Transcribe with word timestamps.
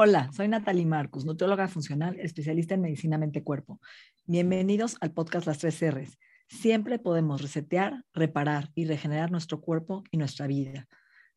Hola, 0.00 0.30
soy 0.32 0.46
Natalie 0.46 0.86
Marcus, 0.86 1.24
nutrióloga 1.24 1.66
funcional, 1.66 2.20
especialista 2.20 2.72
en 2.72 2.82
medicina 2.82 3.18
mente-cuerpo. 3.18 3.80
Bienvenidos 4.26 4.96
al 5.00 5.10
podcast 5.10 5.44
Las 5.44 5.58
Tres 5.58 5.80
R's. 5.82 6.20
Siempre 6.46 7.00
podemos 7.00 7.42
resetear, 7.42 8.04
reparar 8.14 8.70
y 8.76 8.84
regenerar 8.84 9.32
nuestro 9.32 9.60
cuerpo 9.60 10.04
y 10.12 10.18
nuestra 10.18 10.46
vida. 10.46 10.86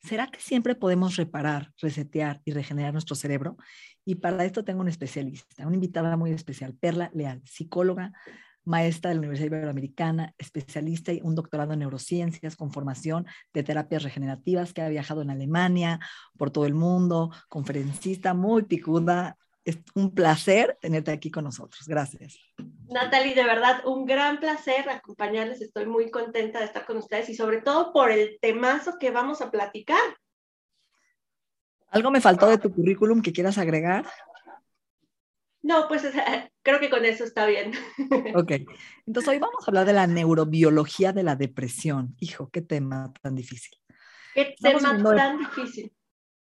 ¿Será 0.04 0.28
que 0.28 0.40
siempre 0.40 0.76
podemos 0.76 1.16
reparar, 1.16 1.72
resetear 1.82 2.40
y 2.46 2.52
regenerar 2.52 2.94
nuestro 2.94 3.16
cerebro? 3.16 3.58
Y 4.06 4.14
para 4.14 4.46
esto 4.46 4.64
tengo 4.64 4.82
un 4.82 4.90
especialista, 4.90 5.66
una 5.66 5.74
invitada 5.74 6.16
muy 6.16 6.30
especial, 6.30 6.76
Perla 6.80 7.10
Leal, 7.16 7.42
psicóloga, 7.46 8.14
maestra 8.64 9.10
de 9.10 9.16
la 9.16 9.20
Universidad 9.20 9.48
Iberoamericana, 9.48 10.34
especialista 10.38 11.12
y 11.12 11.22
un 11.22 11.36
doctorado 11.36 11.74
en 11.74 11.80
neurociencias 11.80 12.56
con 12.56 12.72
formación 12.72 13.26
de 13.54 13.64
terapias 13.64 14.04
regenerativas 14.04 14.74
que 14.74 14.82
ha 14.82 14.90
viajado 14.90 15.22
en 15.22 15.30
Alemania, 15.30 16.00
por 16.38 16.52
todo 16.52 16.66
el 16.66 16.74
mundo, 16.74 17.32
conferencista 17.50 18.34
muy 18.34 18.64
picuda. 18.64 19.38
Es 19.64 19.80
un 19.94 20.14
placer 20.14 20.78
tenerte 20.82 21.12
aquí 21.12 21.30
con 21.30 21.44
nosotros. 21.44 21.88
Gracias. 21.88 22.40
Natalie, 22.90 23.36
de 23.36 23.44
verdad, 23.44 23.86
un 23.86 24.06
gran 24.06 24.40
placer 24.40 24.90
acompañarles. 24.90 25.62
Estoy 25.62 25.86
muy 25.86 26.10
contenta 26.10 26.60
de 26.60 26.66
estar 26.66 26.86
con 26.86 26.98
ustedes 26.98 27.30
y 27.30 27.36
sobre 27.36 27.62
todo 27.62 27.94
por 27.94 28.12
el 28.12 28.38
temazo 28.42 28.98
que 29.00 29.12
vamos 29.12 29.42
a 29.42 29.52
platicar. 29.52 30.02
¿Algo 31.90 32.10
me 32.10 32.22
faltó 32.22 32.48
de 32.48 32.58
tu 32.58 32.74
currículum 32.74 33.22
que 33.22 33.34
quieras 33.34 33.58
agregar? 33.58 34.06
No, 35.64 35.88
pues 35.88 36.04
creo 36.64 36.80
que 36.80 36.90
con 36.90 37.06
eso 37.06 37.24
está 37.24 37.46
bien. 37.46 37.74
Ok, 38.36 38.52
entonces 39.06 39.30
hoy 39.30 39.40
vamos 39.40 39.62
a 39.62 39.72
hablar 39.72 39.86
de 39.86 39.94
la 39.94 40.08
neurobiología 40.08 41.14
de 41.14 41.24
la 41.24 41.36
depresión. 41.36 42.16
Hijo, 42.20 42.50
qué 42.50 42.62
tema 42.62 43.14
tan 43.22 43.36
difícil. 43.36 43.78
Qué 44.34 44.56
tema 44.60 44.80
tan 45.16 45.38
difícil. 45.38 45.94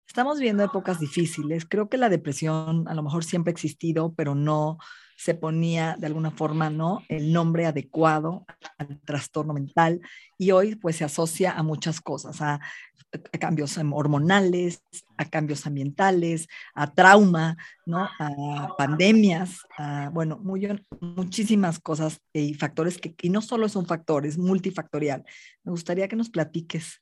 Estamos 0.07 0.39
viendo 0.39 0.63
épocas 0.63 0.99
difíciles. 0.99 1.65
Creo 1.65 1.87
que 1.87 1.97
la 1.97 2.09
depresión 2.09 2.87
a 2.87 2.95
lo 2.95 3.03
mejor 3.03 3.23
siempre 3.23 3.51
ha 3.51 3.53
existido, 3.53 4.13
pero 4.15 4.33
no 4.33 4.79
se 5.15 5.35
ponía 5.35 5.95
de 5.99 6.07
alguna 6.07 6.31
forma, 6.31 6.69
¿no? 6.69 7.03
El 7.09 7.31
nombre 7.33 7.65
adecuado 7.65 8.45
trastorno 9.05 9.53
mental 9.53 10.01
y 10.37 10.51
hoy 10.51 10.75
pues 10.75 10.97
se 10.97 11.03
asocia 11.03 11.51
a 11.51 11.63
muchas 11.63 12.01
cosas, 12.01 12.41
a, 12.41 12.59
cambios 13.39 13.77
hormonales, 13.77 14.83
a 15.17 15.25
cambios 15.25 15.65
ambientales, 15.65 16.47
a 16.75 16.93
trauma, 16.93 17.57
¿no? 17.85 18.07
A 18.19 18.75
pandemias, 18.77 19.61
a, 19.77 20.09
bueno, 20.09 20.39
muchísimas 20.99 21.79
cosas 21.79 22.21
y 22.33 22.53
factores 22.53 22.99
que 22.99 23.29
no 23.29 23.41
solo 23.41 23.65
es 23.65 23.75
un 23.75 23.87
factor, 23.87 24.25
es 24.25 24.37
multifactorial. 24.37 25.23
Me 25.63 25.71
gustaría 25.71 26.07
que 26.07 26.15
nos 26.15 26.29
platiques 26.29 27.01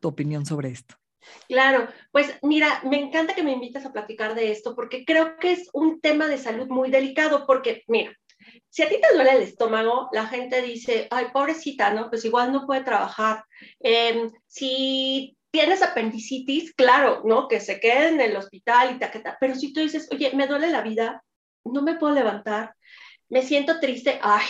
tu 0.00 0.08
opinión 0.08 0.44
sobre 0.44 0.70
esto. 0.70 0.96
Claro, 1.48 1.88
pues 2.12 2.38
mira, 2.42 2.80
me 2.84 3.00
encanta 3.00 3.34
que 3.34 3.42
me 3.42 3.52
invites 3.52 3.84
a 3.84 3.92
platicar 3.92 4.34
de 4.34 4.50
esto 4.50 4.74
porque 4.74 5.04
creo 5.04 5.36
que 5.38 5.52
es 5.52 5.68
un 5.72 6.00
tema 6.00 6.28
de 6.28 6.38
salud 6.38 6.68
muy 6.68 6.90
delicado 6.90 7.46
porque, 7.46 7.82
mira, 7.88 8.14
si 8.68 8.82
a 8.82 8.88
ti 8.88 9.00
te 9.00 9.14
duele 9.14 9.32
el 9.32 9.42
estómago, 9.42 10.08
la 10.12 10.26
gente 10.26 10.62
dice, 10.62 11.08
ay, 11.10 11.26
pobrecita, 11.32 11.92
¿no? 11.92 12.10
Pues 12.10 12.24
igual 12.24 12.52
no 12.52 12.66
puede 12.66 12.84
trabajar. 12.84 13.44
Em, 13.80 14.30
si 14.46 15.36
tienes 15.50 15.82
apendicitis, 15.82 16.74
claro, 16.74 17.22
¿no? 17.24 17.48
Que 17.48 17.60
se 17.60 17.80
quede 17.80 18.08
en 18.08 18.20
el 18.20 18.36
hospital 18.36 18.94
y 18.94 18.98
taqueta. 18.98 19.36
Pero 19.40 19.54
si 19.54 19.72
tú 19.72 19.80
dices, 19.80 20.08
oye, 20.12 20.32
me 20.34 20.46
duele 20.46 20.70
la 20.70 20.82
vida, 20.82 21.24
no 21.64 21.82
me 21.82 21.96
puedo 21.96 22.14
levantar, 22.14 22.74
me 23.28 23.42
siento 23.42 23.80
triste, 23.80 24.18
ay, 24.22 24.46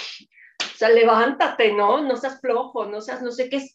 o 0.61 0.79
sea, 0.79 0.89
levántate, 0.89 1.73
¿no? 1.73 2.03
No 2.03 2.17
seas 2.17 2.41
flojo, 2.41 2.87
no 2.87 3.01
seas, 3.01 3.23
no 3.23 3.31
sé 3.31 3.49
qué, 3.49 3.67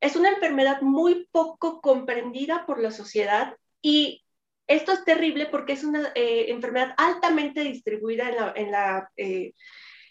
es 0.00 0.16
una 0.16 0.30
enfermedad 0.30 0.82
muy 0.82 1.28
poco 1.32 1.80
comprendida 1.80 2.64
por 2.66 2.80
la 2.80 2.90
sociedad 2.90 3.56
y 3.82 4.24
esto 4.66 4.92
es 4.92 5.04
terrible 5.04 5.46
porque 5.46 5.72
es 5.72 5.84
una 5.84 6.12
eh, 6.14 6.46
enfermedad 6.48 6.94
altamente 6.96 7.62
distribuida 7.62 8.28
en 8.28 8.36
la, 8.36 8.52
en, 8.56 8.70
la, 8.70 9.10
eh, 9.16 9.52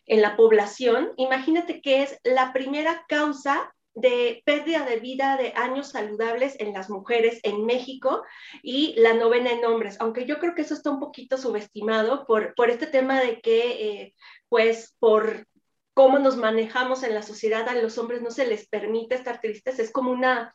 en 0.05 0.21
la 0.21 0.35
población. 0.35 1.11
Imagínate 1.17 1.81
que 1.81 2.03
es 2.03 2.19
la 2.23 2.53
primera 2.53 3.05
causa 3.07 3.73
de 3.95 4.43
pérdida 4.45 4.85
de 4.85 4.99
vida 4.99 5.37
de 5.37 5.53
años 5.55 5.91
saludables 5.91 6.59
en 6.59 6.73
las 6.73 6.89
mujeres 6.89 7.39
en 7.43 7.65
México 7.65 8.23
y 8.61 8.93
la 8.97 9.13
novena 9.13 9.51
en 9.51 9.63
hombres, 9.63 9.95
aunque 9.99 10.25
yo 10.25 10.37
creo 10.37 10.53
que 10.53 10.63
eso 10.63 10.73
está 10.73 10.91
un 10.91 10.99
poquito 10.99 11.37
subestimado 11.37 12.25
por, 12.25 12.53
por 12.55 12.69
este 12.69 12.87
tema 12.87 13.21
de 13.21 13.39
que, 13.39 14.01
eh, 14.01 14.15
pues, 14.49 14.95
por 14.99 15.47
cómo 15.93 16.19
nos 16.19 16.35
manejamos 16.35 17.03
en 17.03 17.13
la 17.13 17.21
sociedad, 17.21 17.69
a 17.69 17.75
los 17.75 17.97
hombres 17.97 18.21
no 18.21 18.31
se 18.31 18.45
les 18.45 18.67
permite 18.67 19.15
estar 19.15 19.39
tristes, 19.39 19.79
es 19.79 19.91
como 19.91 20.11
una 20.11 20.53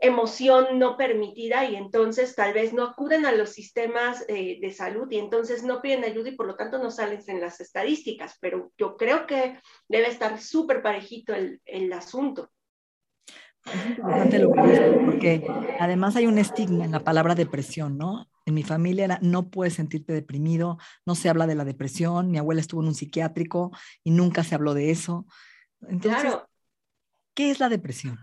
emoción 0.00 0.78
no 0.78 0.96
permitida 0.96 1.64
y 1.64 1.76
entonces 1.76 2.34
tal 2.34 2.52
vez 2.52 2.72
no 2.72 2.84
acuden 2.84 3.26
a 3.26 3.32
los 3.32 3.50
sistemas 3.50 4.24
eh, 4.28 4.58
de 4.60 4.72
salud 4.72 5.08
y 5.10 5.18
entonces 5.18 5.64
no 5.64 5.82
piden 5.82 6.04
ayuda 6.04 6.28
y 6.28 6.36
por 6.36 6.46
lo 6.46 6.56
tanto 6.56 6.78
no 6.78 6.90
salen 6.90 7.20
en 7.26 7.40
las 7.40 7.60
estadísticas, 7.60 8.36
pero 8.40 8.72
yo 8.78 8.96
creo 8.96 9.26
que 9.26 9.60
debe 9.88 10.08
estar 10.08 10.40
súper 10.40 10.82
parejito 10.82 11.34
el, 11.34 11.60
el 11.64 11.92
asunto. 11.92 12.50
Es 13.64 13.86
importante 13.86 14.38
lo 14.38 14.52
que 14.52 14.62
dices, 14.62 14.96
porque 15.04 15.46
además 15.78 16.16
hay 16.16 16.26
un 16.26 16.38
estigma 16.38 16.84
en 16.84 16.92
la 16.92 17.00
palabra 17.00 17.34
depresión, 17.34 17.98
¿no? 17.98 18.30
En 18.46 18.54
mi 18.54 18.62
familia 18.62 19.04
era, 19.04 19.18
no 19.20 19.50
puedes 19.50 19.74
sentirte 19.74 20.12
deprimido, 20.12 20.78
no 21.04 21.14
se 21.14 21.28
habla 21.28 21.46
de 21.46 21.54
la 21.54 21.66
depresión, 21.66 22.30
mi 22.30 22.38
abuela 22.38 22.62
estuvo 22.62 22.80
en 22.80 22.88
un 22.88 22.94
psiquiátrico 22.94 23.72
y 24.04 24.10
nunca 24.10 24.42
se 24.42 24.54
habló 24.54 24.72
de 24.72 24.90
eso. 24.90 25.26
Entonces, 25.86 26.34
¿qué 27.34 27.50
es 27.50 27.60
la 27.60 27.68
depresión? 27.68 28.18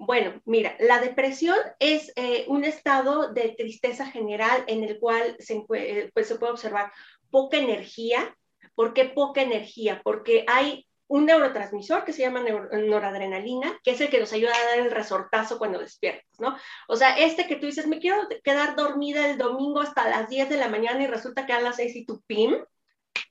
Bueno, 0.00 0.40
mira, 0.44 0.76
la 0.78 1.00
depresión 1.00 1.58
es 1.80 2.12
eh, 2.14 2.44
un 2.46 2.62
estado 2.62 3.32
de 3.32 3.56
tristeza 3.58 4.06
general 4.06 4.62
en 4.68 4.84
el 4.84 5.00
cual 5.00 5.34
se, 5.40 5.64
eh, 5.74 6.10
pues, 6.14 6.28
se 6.28 6.36
puede 6.36 6.52
observar 6.52 6.92
poca 7.32 7.56
energía. 7.56 8.32
¿Por 8.76 8.94
qué 8.94 9.06
poca 9.06 9.42
energía? 9.42 10.00
Porque 10.04 10.44
hay 10.46 10.86
un 11.08 11.26
neurotransmisor 11.26 12.04
que 12.04 12.12
se 12.12 12.22
llama 12.22 12.44
noradrenalina, 12.44 13.76
que 13.82 13.90
es 13.90 14.00
el 14.00 14.08
que 14.08 14.20
nos 14.20 14.32
ayuda 14.32 14.52
a 14.54 14.68
dar 14.68 14.86
el 14.86 14.92
resortazo 14.92 15.58
cuando 15.58 15.80
despiertas, 15.80 16.38
¿no? 16.38 16.56
O 16.86 16.94
sea, 16.94 17.18
este 17.18 17.48
que 17.48 17.56
tú 17.56 17.66
dices, 17.66 17.88
me 17.88 17.98
quiero 17.98 18.28
quedar 18.44 18.76
dormida 18.76 19.28
el 19.28 19.36
domingo 19.36 19.80
hasta 19.80 20.08
las 20.08 20.28
10 20.28 20.48
de 20.48 20.58
la 20.58 20.68
mañana 20.68 21.02
y 21.02 21.08
resulta 21.08 21.44
que 21.44 21.54
a 21.54 21.60
las 21.60 21.74
6 21.74 21.96
y 21.96 22.06
tu 22.06 22.20
pim, 22.20 22.54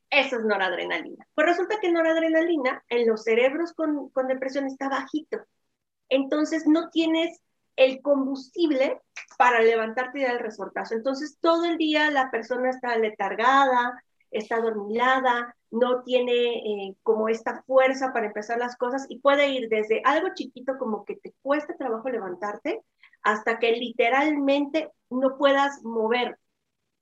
eso 0.10 0.36
es 0.36 0.44
noradrenalina. 0.44 1.26
Pues 1.34 1.48
resulta 1.48 1.80
que 1.80 1.94
noradrenalina 1.94 2.84
en 2.90 3.08
los 3.08 3.24
cerebros 3.24 3.72
con, 3.72 4.10
con 4.10 4.28
depresión 4.28 4.66
está 4.68 4.90
bajito. 4.90 5.38
Entonces 6.10 6.66
no 6.68 6.90
tienes 6.90 7.42
el 7.76 8.02
combustible 8.02 9.02
para 9.38 9.62
levantarte 9.62 10.20
y 10.20 10.24
dar 10.24 10.34
el 10.34 10.40
resortazo. 10.40 10.96
Entonces 10.96 11.38
todo 11.40 11.66
el 11.66 11.78
día 11.78 12.12
la 12.12 12.32
persona 12.32 12.70
está 12.70 12.98
letargada, 12.98 14.02
está 14.32 14.60
dormilada, 14.60 15.56
no 15.72 16.04
tiene 16.04 16.32
eh, 16.32 16.96
como 17.04 17.30
esta 17.30 17.64
fuerza 17.64 18.14
para 18.14 18.28
empezar 18.28 18.58
las 18.58 18.78
cosas 18.78 19.06
y 19.10 19.20
puede 19.20 19.50
ir 19.50 19.70
desde 19.70 20.02
algo 20.06 20.30
chiquito 20.34 20.78
como 20.78 21.06
que 21.06 21.16
te 21.16 21.34
cueste 21.42 21.74
trabajo 21.76 22.10
levantarte 22.10 22.82
hasta 23.22 23.60
que 23.60 23.74
literalmente 23.74 24.92
no 25.10 25.38
puedas 25.38 25.84
mover 25.84 26.38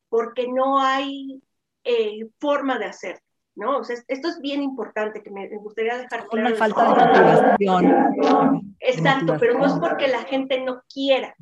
porque 0.10 0.48
no 0.48 0.80
hay 0.80 1.42
eh, 1.84 2.30
forma 2.40 2.80
de 2.80 2.86
hacer. 2.86 3.25
¿No? 3.56 3.78
O 3.78 3.84
sea, 3.84 3.98
esto 4.08 4.28
es 4.28 4.40
bien 4.40 4.62
importante 4.62 5.24
que 5.24 5.32
me 5.32 5.48
gustaría 5.58 5.98
dejar 5.98 6.28
claro. 6.28 6.48
Una 6.48 6.56
falta 6.56 6.84
de 6.84 7.66
motivación. 7.70 8.76
Exacto, 8.80 9.38
pero 9.40 9.58
no 9.58 9.66
es 9.66 9.74
porque 9.74 10.08
la 10.08 10.24
gente 10.24 10.60
no 10.62 10.84
quiera, 10.94 11.36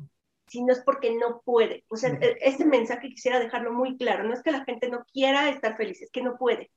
sino 0.46 0.72
es 0.72 0.80
porque 0.84 1.14
no 1.14 1.42
puede. 1.44 1.84
O 1.88 1.96
sea, 1.96 2.10
e, 2.10 2.36
este 2.40 2.64
mensaje 2.64 3.08
quisiera 3.08 3.38
dejarlo 3.38 3.72
muy 3.72 3.96
claro. 3.96 4.24
No 4.24 4.32
es 4.32 4.42
que 4.42 4.52
la 4.52 4.64
gente 4.64 4.88
no 4.88 5.04
quiera 5.12 5.48
estar 5.48 5.76
feliz, 5.76 6.00
es 6.02 6.10
que 6.10 6.22
no 6.22 6.36
puede. 6.36 6.70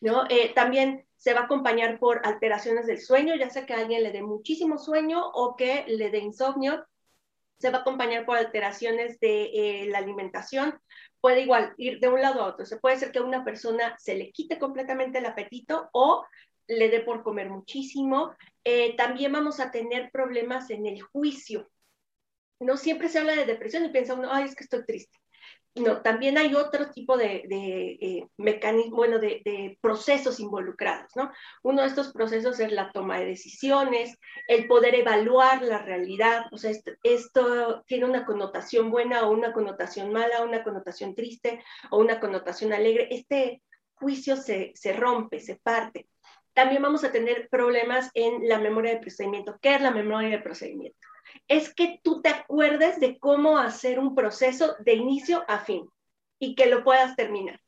¿no? 0.00 0.24
Eh, 0.28 0.52
también 0.54 1.06
se 1.16 1.32
va 1.32 1.40
a 1.40 1.44
acompañar 1.44 1.98
por 1.98 2.20
alteraciones 2.24 2.86
del 2.86 3.00
sueño, 3.00 3.34
ya 3.36 3.48
sea 3.48 3.64
que 3.64 3.72
a 3.72 3.78
alguien 3.78 4.02
le 4.02 4.12
dé 4.12 4.22
muchísimo 4.22 4.78
sueño 4.78 5.26
o 5.32 5.56
que 5.56 5.84
le 5.88 6.10
dé 6.10 6.18
insomnio. 6.18 6.84
Se 7.58 7.70
va 7.70 7.78
a 7.78 7.80
acompañar 7.80 8.26
por 8.26 8.36
alteraciones 8.36 9.18
de 9.20 9.44
eh, 9.44 9.86
la 9.86 9.98
alimentación. 9.98 10.78
Puede 11.24 11.40
igual 11.40 11.72
ir 11.78 12.00
de 12.00 12.08
un 12.08 12.20
lado 12.20 12.42
a 12.42 12.48
otro. 12.48 12.66
Se 12.66 12.76
puede 12.76 12.98
ser 12.98 13.10
que 13.10 13.18
a 13.18 13.22
una 13.22 13.46
persona 13.46 13.96
se 13.98 14.14
le 14.14 14.30
quite 14.30 14.58
completamente 14.58 15.20
el 15.20 15.24
apetito 15.24 15.88
o 15.94 16.22
le 16.66 16.90
dé 16.90 17.00
por 17.00 17.22
comer 17.22 17.48
muchísimo. 17.48 18.34
eh, 18.62 18.94
también 18.98 19.32
vamos 19.32 19.58
a 19.58 19.70
tener 19.70 20.10
problemas 20.10 20.68
en 20.68 20.84
el 20.84 21.00
juicio. 21.00 21.70
No 22.60 22.76
siempre 22.76 23.08
se 23.08 23.20
habla 23.20 23.36
de 23.36 23.46
depresión 23.46 23.86
y 23.86 23.88
piensa 23.88 24.12
uno, 24.12 24.28
ay, 24.30 24.44
es 24.44 24.54
que 24.54 24.64
estoy 24.64 24.84
triste 24.84 25.18
no, 25.76 26.02
también 26.02 26.38
hay 26.38 26.54
otro 26.54 26.90
tipo 26.90 27.16
de, 27.16 27.44
de 27.48 27.98
eh, 28.00 28.28
mecanismo, 28.36 28.96
bueno, 28.96 29.18
de, 29.18 29.76
procesos 29.80 30.38
involucrados, 30.38 31.10
¿no? 31.16 31.32
Uno 31.62 31.82
de 31.82 31.88
estos 31.88 32.12
procesos 32.12 32.60
es 32.60 32.70
la 32.70 32.92
toma 32.92 33.18
de 33.18 33.26
decisiones, 33.26 34.16
el 34.46 34.68
poder 34.68 34.94
evaluar 34.94 35.62
la 35.62 35.78
realidad, 35.78 36.46
o 36.52 36.58
sea, 36.58 36.70
esto, 37.02 37.82
tiene 37.86 38.04
una 38.04 38.24
connotación 38.24 38.90
buena 38.90 39.26
o 39.26 39.32
una 39.32 39.52
connotación 39.52 40.12
mala, 40.12 40.42
una 40.44 40.62
connotación 40.62 41.14
triste 41.14 41.62
o 41.90 41.98
una 41.98 42.20
connotación 42.20 42.72
alegre. 42.72 43.08
Este 43.10 43.62
juicio 43.94 44.36
se, 44.36 44.72
se 44.76 44.92
rompe, 44.92 45.40
se 45.40 45.56
parte. 45.56 46.08
También 46.52 46.82
vamos 46.82 47.02
a 47.02 47.10
tener 47.10 47.48
problemas 47.48 48.10
en 48.14 48.48
la 48.48 48.58
memoria 48.58 48.94
de 48.94 49.00
procedimiento. 49.00 49.58
¿Qué 49.60 49.74
es 49.74 49.80
la 49.80 49.90
memoria 49.90 50.28
de 50.28 50.38
procedimiento? 50.38 51.08
Es 51.48 51.74
que 51.74 52.00
tú 52.02 52.22
te 52.22 52.28
acuerdes 52.28 53.00
de 53.00 53.18
cómo 53.18 53.58
hacer 53.58 53.98
un 53.98 54.14
proceso 54.14 54.76
de 54.80 54.94
inicio 54.94 55.44
a 55.48 55.58
fin 55.58 55.88
y 56.38 56.54
que 56.54 56.66
lo 56.66 56.84
puedas 56.84 57.16
terminar. 57.16 57.60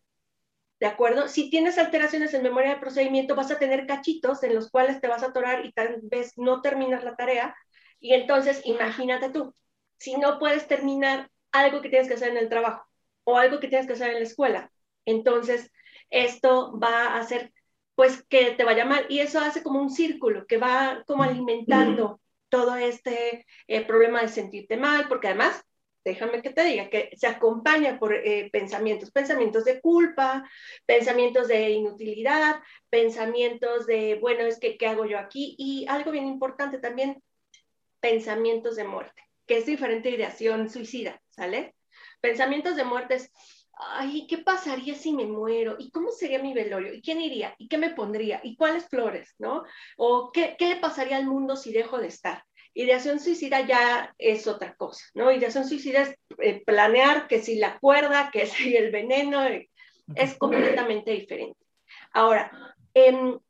¿De 0.79 0.87
acuerdo? 0.87 1.29
Si 1.29 1.49
tienes 1.49 1.79
alteraciones 1.79 2.35
en 2.35 2.43
memoria 2.43 2.75
de 2.75 2.81
procedimiento, 2.81 3.35
vas 3.35 3.51
a 3.51 3.59
tener 3.59 3.87
cachitos 3.87 4.43
en 4.43 4.55
los 4.55 4.71
cuales 4.71 5.01
te 5.01 5.09
vas 5.09 5.23
a 5.23 5.27
atorar 5.27 5.65
y 5.65 5.73
tal 5.73 6.01
vez 6.03 6.37
no 6.37 6.61
terminas 6.61 7.03
la 7.03 7.17
tarea. 7.17 7.57
Y 7.99 8.13
entonces, 8.13 8.61
imagínate 8.65 9.31
tú, 9.31 9.55
si 9.99 10.17
no 10.17 10.39
puedes 10.39 10.69
terminar 10.69 11.31
algo 11.53 11.81
que 11.81 11.89
tienes 11.89 12.09
que 12.09 12.15
hacer 12.15 12.29
en 12.29 12.37
el 12.37 12.51
trabajo 12.51 12.85
o 13.25 13.39
algo 13.39 13.59
que 13.59 13.69
tienes 13.69 13.87
que 13.87 13.95
hacer 13.95 14.11
en 14.11 14.17
la 14.17 14.27
escuela, 14.29 14.71
entonces 15.07 15.73
esto 16.11 16.79
va 16.79 17.15
a 17.15 17.19
hacer 17.19 17.53
pues 17.95 18.23
que 18.29 18.51
te 18.51 18.65
vaya 18.65 18.85
mal 18.85 19.07
y 19.09 19.21
eso 19.21 19.41
hace 19.41 19.63
como 19.63 19.81
un 19.81 19.91
círculo 19.91 20.47
que 20.47 20.59
va 20.59 21.03
como 21.07 21.23
alimentando 21.23 22.21
todo 22.49 22.77
este 22.77 23.47
eh, 23.67 23.85
problema 23.85 24.23
de 24.23 24.29
sentirte 24.29 24.77
mal, 24.77 25.09
porque 25.09 25.29
además, 25.29 25.63
déjame 26.05 26.43
que 26.43 26.51
te 26.51 26.65
diga, 26.65 26.89
que 26.89 27.11
se 27.17 27.27
acompaña 27.27 27.99
por 27.99 28.15
eh, 28.15 28.49
pensamientos, 28.53 29.11
pensamientos 29.11 29.65
de 29.65 29.81
culpa, 29.81 30.49
pensamientos 30.87 31.49
de 31.49 31.71
inutilidad, 31.71 32.61
pensamientos 32.91 33.87
de, 33.87 34.17
bueno, 34.21 34.45
es 34.45 34.59
que, 34.59 34.77
¿qué 34.77 34.87
hago 34.87 35.07
yo 35.07 35.19
aquí? 35.19 35.57
Y 35.59 35.87
algo 35.89 36.13
bien 36.13 36.27
importante 36.27 36.79
también, 36.79 37.23
pensamientos 38.01 38.77
de 38.77 38.85
muerte, 38.85 39.23
que 39.47 39.59
es 39.59 39.67
diferente 39.67 40.11
ideación 40.11 40.71
suicida, 40.71 41.21
¿sale? 41.29 41.75
Pensamientos 42.21 42.77
de 42.77 42.85
muerte 42.85 43.15
es, 43.17 43.33
ay, 43.77 44.27
¿qué 44.27 44.39
pasaría 44.39 44.95
si 44.95 45.13
me 45.13 45.27
muero? 45.27 45.77
¿Y 45.79 45.91
cómo 45.91 46.11
sería 46.11 46.43
mi 46.43 46.55
velorio? 46.55 46.95
¿Y 46.95 47.03
quién 47.03 47.21
iría? 47.21 47.55
¿Y 47.59 47.69
qué 47.69 47.79
me 47.79 47.91
pondría? 47.91 48.41
¿Y 48.43 48.57
cuáles 48.57 48.89
flores? 48.89 49.35
¿No? 49.39 49.65
¿O 49.97 50.31
qué, 50.33 50.57
qué 50.59 50.69
le 50.69 50.77
pasaría 50.77 51.17
al 51.17 51.27
mundo 51.27 51.57
si 51.57 51.73
dejo 51.73 51.99
de 51.99 52.09
estar? 52.09 52.43
Ideación 52.75 53.21
suicida 53.21 53.67
ya 53.67 54.15
es 54.19 54.47
otra 54.47 54.75
cosa, 54.75 55.05
¿no? 55.15 55.33
Ideación 55.33 55.67
suicida 55.67 56.03
es 56.03 56.15
eh, 56.39 56.63
planear 56.65 57.27
que 57.27 57.41
si 57.41 57.57
la 57.57 57.79
cuerda, 57.79 58.31
que 58.33 58.47
si 58.47 58.77
el 58.77 58.91
veneno, 58.91 59.47
eh, 59.47 59.71
es 60.15 60.37
completamente 60.37 61.13
diferente. 61.13 61.59
Ahora, 62.13 62.51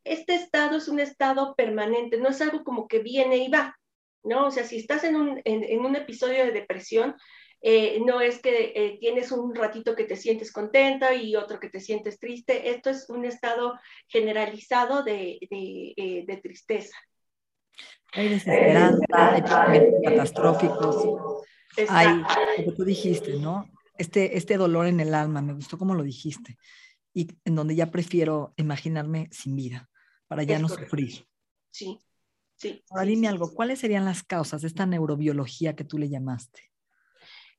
este 0.03 0.35
estado 0.35 0.77
es 0.77 0.87
un 0.89 0.99
estado 0.99 1.55
permanente, 1.55 2.17
no 2.17 2.29
es 2.29 2.41
algo 2.41 2.63
como 2.63 2.87
que 2.87 2.99
viene 2.99 3.37
y 3.37 3.49
va, 3.49 3.77
¿no? 4.23 4.47
O 4.47 4.51
sea, 4.51 4.65
si 4.65 4.77
estás 4.77 5.05
en 5.05 5.15
un, 5.15 5.41
en 5.45 5.85
un 5.85 5.95
episodio 5.95 6.43
de 6.43 6.51
depresión, 6.51 7.15
eh, 7.61 7.99
no 8.05 8.21
es 8.21 8.39
que 8.39 8.71
eh, 8.75 8.97
tienes 8.99 9.31
un 9.31 9.55
ratito 9.55 9.95
que 9.95 10.03
te 10.03 10.15
sientes 10.15 10.51
contenta 10.51 11.13
y 11.15 11.35
otro 11.35 11.59
que 11.59 11.69
te 11.69 11.79
sientes 11.79 12.19
triste, 12.19 12.69
esto 12.69 12.91
es 12.91 13.09
un 13.09 13.25
estado 13.25 13.73
generalizado 14.07 15.03
de, 15.03 15.39
de, 15.49 15.93
eh, 15.97 16.39
tristeza. 16.41 16.95
Hay 18.13 18.29
desesperanza, 18.29 19.05
hay 19.11 19.41
pensamientos 19.41 20.01
catastróficos, 20.03 21.45
hay 21.89 22.23
que 22.63 22.71
tú 22.71 22.83
dijiste, 22.83 23.37
¿no? 23.37 23.69
Este, 23.97 24.37
este 24.37 24.57
dolor 24.57 24.85
en 24.85 24.99
el 24.99 25.15
alma, 25.15 25.41
me 25.41 25.53
gustó 25.53 25.79
como 25.79 25.95
lo 25.95 26.03
dijiste, 26.03 26.57
y 27.11 27.27
en 27.43 27.55
donde 27.55 27.75
ya 27.75 27.89
prefiero 27.89 28.53
imaginarme 28.57 29.27
sin 29.31 29.55
vida, 29.55 29.89
para 30.27 30.43
ya 30.43 30.59
no 30.59 30.69
sufrir. 30.69 31.27
Sí, 31.71 31.99
sí. 32.55 32.83
Ahora 32.91 33.05
dime 33.05 33.27
algo, 33.27 33.51
¿cuáles 33.55 33.79
serían 33.79 34.05
las 34.05 34.21
causas 34.21 34.61
de 34.61 34.67
esta 34.67 34.85
neurobiología 34.85 35.75
que 35.75 35.83
tú 35.83 35.97
le 35.97 36.09
llamaste? 36.09 36.67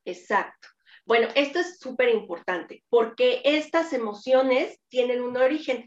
Exacto. 0.08 0.69
Bueno, 1.05 1.28
esto 1.34 1.58
es 1.58 1.78
súper 1.78 2.08
importante 2.08 2.82
porque 2.88 3.43
estas 3.44 3.93
emociones 3.93 4.81
tienen 4.88 5.22
un 5.22 5.37
origen. 5.37 5.87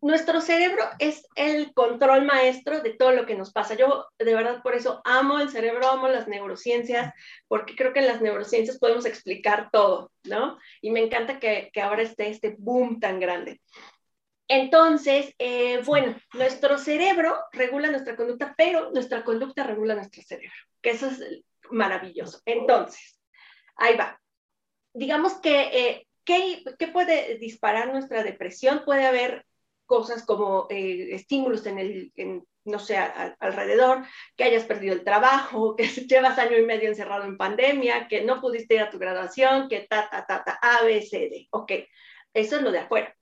Nuestro 0.00 0.40
cerebro 0.40 0.82
es 0.98 1.26
el 1.34 1.74
control 1.74 2.24
maestro 2.24 2.80
de 2.80 2.94
todo 2.94 3.12
lo 3.12 3.26
que 3.26 3.34
nos 3.34 3.52
pasa. 3.52 3.74
Yo 3.74 4.06
de 4.18 4.34
verdad 4.34 4.62
por 4.62 4.74
eso 4.74 5.02
amo 5.04 5.40
el 5.40 5.50
cerebro, 5.50 5.90
amo 5.90 6.08
las 6.08 6.26
neurociencias, 6.26 7.12
porque 7.48 7.76
creo 7.76 7.92
que 7.92 8.00
en 8.00 8.06
las 8.06 8.22
neurociencias 8.22 8.78
podemos 8.78 9.04
explicar 9.04 9.68
todo, 9.70 10.10
¿no? 10.24 10.58
Y 10.80 10.90
me 10.90 11.00
encanta 11.00 11.38
que, 11.38 11.70
ahora 11.82 12.02
esté 12.02 12.30
este 12.30 12.56
boom 12.58 12.98
tan 12.98 13.20
grande. 13.20 13.60
Entonces, 14.48 15.34
eh, 15.38 15.82
bueno, 15.84 16.16
nuestro 16.32 16.78
cerebro 16.78 17.38
regula 17.52 17.90
nuestra 17.90 18.16
conducta, 18.16 18.54
pero 18.56 18.90
nuestra 18.92 19.22
conducta 19.22 19.64
regula 19.64 19.94
nuestro 19.94 20.22
cerebro, 20.22 20.56
que 20.80 20.90
eso 20.90 21.08
es 21.08 21.44
maravilloso. 21.70 22.40
Entonces, 22.46 23.19
Ahí 23.80 23.96
va. 23.96 24.20
Digamos 24.92 25.34
que, 25.40 25.60
eh, 25.72 26.06
¿qué, 26.24 26.62
puede 26.92 27.38
disparar 27.38 27.90
nuestra 27.90 28.22
depresión? 28.22 28.82
Puede 28.84 29.06
haber 29.06 29.46
cosas 29.86 30.24
como 30.24 30.66
eh, 30.68 31.14
estímulos 31.14 31.64
en 31.66 31.78
el, 31.78 32.12
no 32.64 32.78
sé, 32.78 32.98
alrededor, 32.98 34.04
que 34.36 34.44
hayas 34.44 34.64
perdido 34.64 34.94
el 34.94 35.02
trabajo, 35.02 35.76
que 35.76 35.86
llevas 35.86 36.38
año 36.38 36.58
y 36.58 36.66
medio 36.66 36.88
encerrado 36.90 37.24
en 37.24 37.38
pandemia, 37.38 38.06
que 38.06 38.22
no 38.22 38.40
pudiste 38.40 38.74
ir 38.74 38.82
a 38.82 38.90
tu 38.90 38.98
graduación, 38.98 39.68
que 39.68 39.86
ta, 39.88 40.10
ta, 40.10 40.26
ta, 40.26 40.44
ta, 40.44 40.58
A, 40.60 40.84
B, 40.84 41.00
C, 41.00 41.30
D. 41.30 41.48
Ok, 41.50 41.72
eso 42.34 42.56
es 42.56 42.62
lo 42.62 42.70
de 42.70 42.80
afuera. 42.80 43.16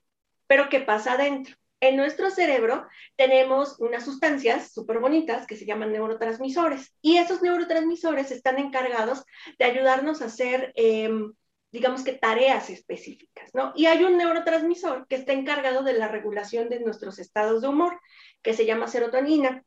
Pero 0.45 0.67
¿qué 0.67 0.81
pasa 0.81 1.13
adentro? 1.13 1.55
En 1.81 1.95
nuestro 1.95 2.29
cerebro 2.29 2.87
tenemos 3.15 3.79
unas 3.79 4.03
sustancias 4.03 4.71
súper 4.73 4.99
bonitas 4.99 5.47
que 5.47 5.55
se 5.55 5.65
llaman 5.65 5.93
neurotransmisores 5.93 6.93
y 7.01 7.17
esos 7.17 7.41
neurotransmisores 7.41 8.31
están 8.31 8.59
encargados 8.59 9.23
de 9.57 9.65
ayudarnos 9.65 10.21
a 10.21 10.25
hacer, 10.25 10.73
em, 10.75 11.33
digamos 11.71 12.03
que 12.03 12.11
tareas 12.13 12.69
específicas, 12.69 13.51
¿no? 13.53 13.71
Y 13.75 13.85
hay 13.85 14.03
un 14.03 14.17
neurotransmisor 14.17 15.07
que 15.07 15.15
está 15.15 15.31
encargado 15.31 15.83
de 15.83 15.93
la 15.93 16.09
regulación 16.09 16.67
de 16.67 16.81
nuestros 16.81 17.17
estados 17.17 17.61
de 17.61 17.69
humor, 17.69 17.99
que 18.41 18.53
se 18.53 18.65
llama 18.65 18.87
serotonina. 18.87 19.63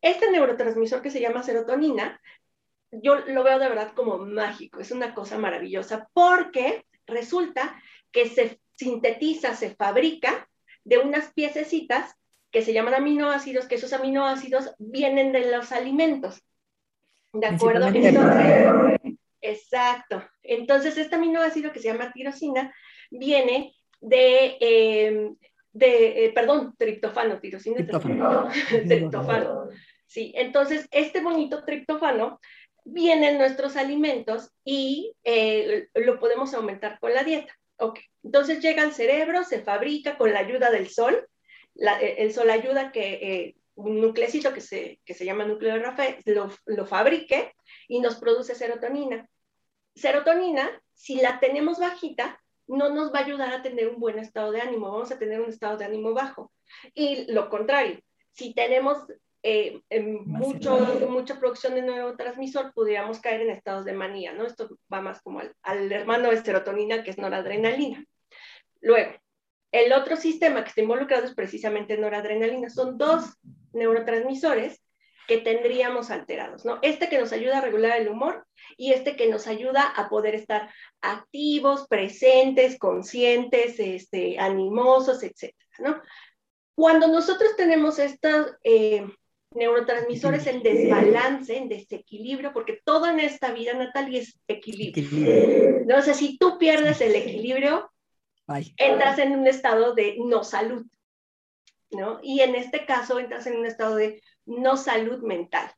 Este 0.00 0.30
neurotransmisor 0.30 1.02
que 1.02 1.10
se 1.10 1.20
llama 1.20 1.42
serotonina, 1.42 2.18
yo 2.90 3.16
lo 3.16 3.44
veo 3.44 3.58
de 3.58 3.68
verdad 3.68 3.92
como 3.94 4.18
mágico, 4.18 4.80
es 4.80 4.92
una 4.92 5.14
cosa 5.14 5.36
maravillosa 5.36 6.08
porque 6.14 6.86
resulta 7.06 7.78
que 8.10 8.28
se 8.30 8.60
sintetiza, 8.72 9.54
se 9.54 9.74
fabrica 9.74 10.49
de 10.84 10.98
unas 10.98 11.32
piececitas 11.32 12.14
que 12.50 12.62
se 12.62 12.72
llaman 12.72 12.94
aminoácidos, 12.94 13.66
que 13.66 13.76
esos 13.76 13.92
aminoácidos 13.92 14.74
vienen 14.78 15.32
de 15.32 15.50
los 15.50 15.72
alimentos. 15.72 16.42
¿De 17.32 17.46
acuerdo? 17.46 17.88
exacto. 19.40 20.22
Entonces, 20.42 20.98
este 20.98 21.14
aminoácido 21.14 21.72
que 21.72 21.78
se 21.78 21.88
llama 21.92 22.12
tirosina 22.12 22.74
viene 23.10 23.74
de, 24.00 24.56
em, 24.60 25.36
de 25.72 26.24
eh, 26.24 26.32
perdón, 26.32 26.74
triptofano, 26.76 27.38
tirosina. 27.38 27.76
Triptofano. 27.76 28.48
triptofano. 28.68 29.68
Sí, 30.10 30.32
entonces, 30.34 30.88
este 30.90 31.20
bonito 31.20 31.62
triptofano 31.64 32.40
viene 32.84 33.30
en 33.30 33.38
nuestros 33.38 33.76
alimentos 33.76 34.50
y 34.64 35.14
eh, 35.22 35.86
lo 35.94 36.18
podemos 36.18 36.52
aumentar 36.52 36.98
con 36.98 37.14
la 37.14 37.22
dieta. 37.22 37.56
Ok, 37.80 37.98
entonces 38.22 38.60
llega 38.60 38.82
al 38.82 38.92
cerebro, 38.92 39.42
se 39.44 39.62
fabrica 39.62 40.18
con 40.18 40.32
la 40.32 40.40
ayuda 40.40 40.70
del 40.70 40.88
sol. 40.90 41.26
Eh, 41.74 42.16
el 42.18 42.32
sol 42.32 42.50
ayuda 42.50 42.92
que 42.92 43.12
eh, 43.14 43.56
un 43.74 44.00
nucleocito 44.00 44.52
que 44.52 44.60
se, 44.60 45.00
que 45.04 45.14
se 45.14 45.24
llama 45.24 45.46
núcleo 45.46 45.74
de 45.74 45.80
Rafael 45.80 46.16
lo, 46.26 46.50
lo 46.66 46.86
fabrique 46.86 47.54
y 47.88 48.00
nos 48.00 48.16
produce 48.16 48.54
serotonina. 48.54 49.28
Serotonina, 49.94 50.70
si 50.94 51.16
la 51.16 51.40
tenemos 51.40 51.78
bajita, 51.78 52.40
no 52.66 52.90
nos 52.90 53.12
va 53.12 53.20
a 53.20 53.24
ayudar 53.24 53.52
a 53.52 53.62
tener 53.62 53.88
un 53.88 53.98
buen 53.98 54.18
estado 54.18 54.52
de 54.52 54.60
ánimo, 54.60 54.92
vamos 54.92 55.10
a 55.10 55.18
tener 55.18 55.40
un 55.40 55.48
estado 55.48 55.76
de 55.76 55.86
ánimo 55.86 56.12
bajo. 56.12 56.52
Y 56.94 57.30
lo 57.32 57.48
contrario, 57.48 57.98
si 58.32 58.54
tenemos 58.54 58.98
eh, 59.42 59.80
en 59.88 60.26
mucho, 60.26 60.78
mucha 61.08 61.38
producción 61.38 61.74
de 61.74 61.82
neurotransmisor, 61.82 62.72
pudiéramos 62.74 63.20
caer 63.20 63.40
en 63.42 63.50
estados 63.50 63.84
de 63.84 63.94
manía, 63.94 64.32
¿no? 64.32 64.44
Esto 64.44 64.68
va 64.92 65.00
más 65.00 65.22
como 65.22 65.40
al, 65.62 65.92
hermano 65.92 66.30
de 66.30 66.42
serotonina, 66.42 67.02
que 67.02 67.10
es 67.10 67.18
noradrenalina. 67.18 68.04
Luego, 68.80 69.12
el 69.72 69.92
otro 69.92 70.16
sistema 70.16 70.62
que 70.62 70.68
está 70.68 70.82
involucrado 70.82 71.24
es 71.24 71.34
precisamente 71.34 71.96
noradrenalina. 71.96 72.68
Son 72.68 72.98
dos 72.98 73.38
neurotransmisores 73.72 74.82
que 75.26 75.38
tendríamos 75.38 76.10
alterados, 76.10 76.64
¿no? 76.64 76.78
Este 76.82 77.08
que 77.08 77.18
nos 77.18 77.32
ayuda 77.32 77.58
a 77.58 77.60
regular 77.62 77.98
el 77.98 78.08
humor 78.08 78.46
y 78.76 78.92
este 78.92 79.14
que 79.14 79.28
nos 79.28 79.46
ayuda 79.46 79.82
a 79.88 80.08
poder 80.08 80.34
estar 80.34 80.68
activos, 81.00 81.86
presentes, 81.88 82.78
conscientes, 82.78 83.78
este, 83.78 84.38
animosos, 84.38 85.22
etcétera, 85.22 85.68
¿no? 85.78 86.02
Cuando 86.74 87.06
nosotros 87.08 87.54
tenemos 87.56 87.98
estas, 87.98 88.56
eh, 88.64 89.06
neurotransmisores 89.54 90.46
en 90.46 90.62
desbalance, 90.62 91.56
en 91.56 91.68
desequilibrio, 91.68 92.52
porque 92.52 92.80
todo 92.84 93.06
en 93.06 93.20
esta 93.20 93.52
vida, 93.52 93.74
Natalia, 93.74 94.20
es 94.20 94.38
equilibrio. 94.46 95.84
No 95.86 96.02
sé, 96.02 96.14
si 96.14 96.38
tú 96.38 96.58
pierdes 96.58 97.00
el 97.00 97.14
equilibrio, 97.14 97.90
entras 98.76 99.18
en 99.18 99.32
un 99.32 99.46
estado 99.46 99.94
de 99.94 100.16
no 100.18 100.44
salud, 100.44 100.86
¿no? 101.90 102.20
Y 102.22 102.40
en 102.40 102.54
este 102.54 102.86
caso 102.86 103.18
entras 103.18 103.46
en 103.46 103.56
un 103.56 103.66
estado 103.66 103.96
de 103.96 104.22
no 104.46 104.76
salud 104.76 105.22
mental, 105.22 105.70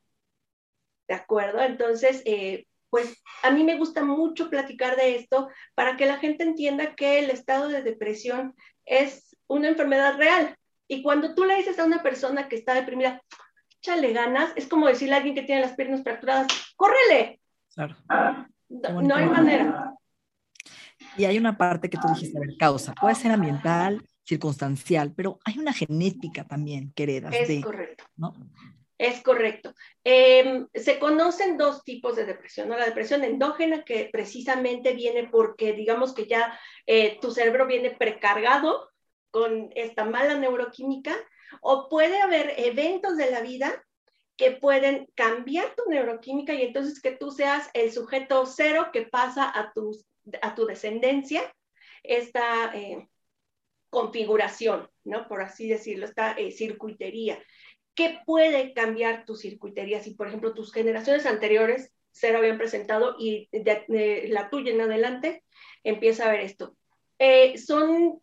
¿de 1.07 1.15
acuerdo? 1.15 1.61
Entonces, 1.61 2.21
eh, 2.25 2.67
pues 2.89 3.23
a 3.41 3.49
mí 3.49 3.63
me 3.63 3.77
gusta 3.77 4.03
mucho 4.03 4.51
platicar 4.51 4.95
de 4.95 5.15
esto 5.15 5.49
para 5.73 5.97
que 5.97 6.05
la 6.05 6.17
gente 6.17 6.43
entienda 6.43 6.95
que 6.95 7.19
el 7.19 7.31
estado 7.31 7.67
de 7.67 7.81
depresión 7.81 8.55
es 8.85 9.35
una 9.47 9.69
enfermedad 9.69 10.17
real. 10.17 10.55
Y 10.87 11.01
cuando 11.01 11.33
tú 11.33 11.45
le 11.45 11.55
dices 11.55 11.79
a 11.79 11.85
una 11.85 12.03
persona 12.03 12.47
que 12.47 12.55
está 12.55 12.75
deprimida, 12.75 13.23
échale 13.83 14.13
ganas, 14.13 14.53
es 14.55 14.67
como 14.67 14.87
decirle 14.87 15.15
a 15.15 15.17
alguien 15.17 15.35
que 15.35 15.41
tiene 15.41 15.61
las 15.61 15.73
piernas 15.73 16.03
fracturadas, 16.03 16.47
córrele. 16.77 17.41
Claro. 17.75 17.95
No, 18.69 19.15
hay 19.15 19.25
manera. 19.25 19.93
Y 21.17 21.25
hay 21.25 21.37
una 21.37 21.57
parte 21.57 21.89
que 21.89 21.97
tú 21.97 22.07
dijiste, 22.07 22.37
a 22.37 22.41
ver, 22.41 22.55
causa, 22.57 22.93
puede 22.93 23.15
ser 23.15 23.31
ambiental, 23.31 24.01
circunstancial, 24.23 25.13
pero 25.13 25.37
hay 25.43 25.59
una 25.59 25.73
genética 25.73 26.47
también 26.47 26.93
que 26.95 27.03
heredas. 27.03 27.35
Es 27.35 27.63
correcto. 27.63 28.05
¿no? 28.15 28.33
Es 28.97 29.21
correcto. 29.21 29.75
Em, 30.03 30.67
se 30.73 30.97
conocen 30.97 31.57
dos 31.57 31.83
tipos 31.83 32.15
de 32.15 32.25
depresión, 32.25 32.69
¿no? 32.69 32.77
La 32.77 32.85
depresión 32.85 33.23
endógena, 33.25 33.83
que 33.83 34.09
precisamente 34.13 34.93
viene 34.93 35.27
porque, 35.29 35.73
digamos 35.73 36.13
que 36.13 36.25
ya 36.25 36.57
eh, 36.87 37.19
tu 37.21 37.31
cerebro 37.31 37.67
viene 37.67 37.91
precargado 37.91 38.89
con 39.29 39.71
esta 39.75 40.05
mala 40.05 40.35
neuroquímica, 40.35 41.13
o 41.61 41.89
puede 41.89 42.21
haber 42.21 42.53
eventos 42.57 43.17
de 43.17 43.31
la 43.31 43.41
vida 43.41 43.83
que 44.35 44.51
pueden 44.51 45.07
cambiar 45.15 45.75
tu 45.75 45.89
neuroquímica 45.89 46.53
y 46.53 46.63
entonces 46.63 47.01
que 47.01 47.11
tú 47.11 47.31
seas 47.31 47.69
el 47.73 47.91
sujeto 47.91 48.45
cero 48.45 48.89
que 48.91 49.03
pasa 49.03 49.51
a 49.53 49.71
tu, 49.73 49.91
a 50.41 50.55
tu 50.55 50.65
descendencia 50.65 51.53
esta 52.03 52.75
eh, 52.75 53.07
configuración, 53.89 54.89
¿no? 55.03 55.27
Por 55.27 55.41
así 55.41 55.67
decirlo, 55.67 56.05
esta 56.05 56.33
eh, 56.33 56.51
circuitería. 56.51 57.41
¿Qué 57.95 58.19
puede 58.25 58.73
cambiar 58.73 59.25
tu 59.25 59.35
circuitería 59.35 60.01
si, 60.01 60.15
por 60.15 60.27
ejemplo, 60.27 60.53
tus 60.53 60.73
generaciones 60.73 61.25
anteriores 61.25 61.91
cero 62.11 62.39
habían 62.39 62.57
presentado 62.57 63.15
y 63.19 63.49
la 64.29 64.49
tuya 64.49 64.71
en 64.71 64.81
adelante 64.81 65.43
empieza 65.83 66.25
a 66.25 66.31
ver 66.31 66.41
esto? 66.41 66.75
Eh, 67.19 67.57
son 67.59 68.19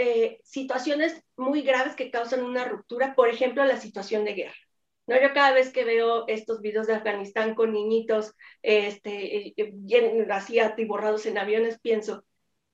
eh, 0.00 0.40
situaciones 0.44 1.20
muy 1.36 1.62
graves 1.62 1.96
que 1.96 2.12
causan 2.12 2.44
una 2.44 2.64
ruptura, 2.64 3.16
por 3.16 3.28
ejemplo, 3.28 3.64
la 3.64 3.80
situación 3.80 4.24
de 4.24 4.34
guerra. 4.34 4.54
¿no? 5.08 5.20
Yo 5.20 5.34
cada 5.34 5.52
vez 5.52 5.72
que 5.72 5.84
veo 5.84 6.28
estos 6.28 6.60
videos 6.60 6.86
de 6.86 6.94
Afganistán 6.94 7.56
con 7.56 7.72
niñitos 7.72 8.32
este, 8.62 9.54
bien 9.72 10.30
así 10.30 10.60
atiborrados 10.60 11.26
en 11.26 11.36
aviones, 11.36 11.80
pienso, 11.80 12.24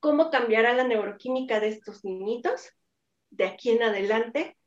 ¿cómo 0.00 0.30
cambiará 0.30 0.74
la 0.74 0.84
neuroquímica 0.84 1.60
de 1.60 1.68
estos 1.68 2.04
niñitos 2.04 2.68
de 3.30 3.46
aquí 3.46 3.70
en 3.70 3.82
adelante? 3.84 4.58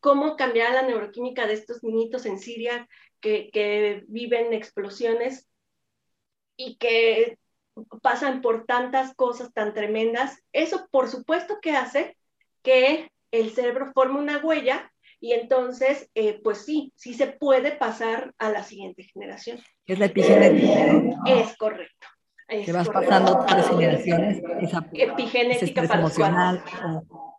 ¿Cómo 0.00 0.34
cambiará 0.34 0.82
la 0.82 0.82
neuroquímica 0.82 1.46
de 1.46 1.52
estos 1.52 1.84
niñitos 1.84 2.26
en 2.26 2.40
Siria 2.40 2.88
que 3.20 4.02
viven 4.08 4.52
explosiones 4.52 5.48
y 6.56 6.76
que 6.76 7.38
pasan 8.02 8.40
por 8.40 8.64
tantas 8.66 9.14
cosas 9.14 9.52
tan 9.52 9.74
tremendas, 9.74 10.42
eso 10.52 10.88
por 10.90 11.08
supuesto 11.08 11.58
que 11.60 11.72
hace 11.72 12.16
que 12.62 13.10
el 13.30 13.50
cerebro 13.50 13.92
forme 13.92 14.18
una 14.18 14.38
huella 14.38 14.90
y 15.20 15.32
entonces, 15.32 16.10
eh, 16.14 16.40
pues 16.42 16.64
sí, 16.64 16.92
sí 16.96 17.12
se 17.12 17.26
puede 17.26 17.72
pasar 17.72 18.34
a 18.38 18.48
la 18.50 18.62
siguiente 18.64 19.04
generación. 19.04 19.60
Es 19.86 19.98
la 19.98 20.06
epigenética. 20.06 21.20
Es 21.26 21.56
correcto. 21.58 22.06
que 22.48 22.72
vas 22.72 22.88
pasando 22.88 23.44
tres 23.46 23.68
generaciones. 23.68 24.42
Esa, 24.62 24.88
epigenética 24.94 25.82
para 25.82 26.00
emocional. 26.00 26.64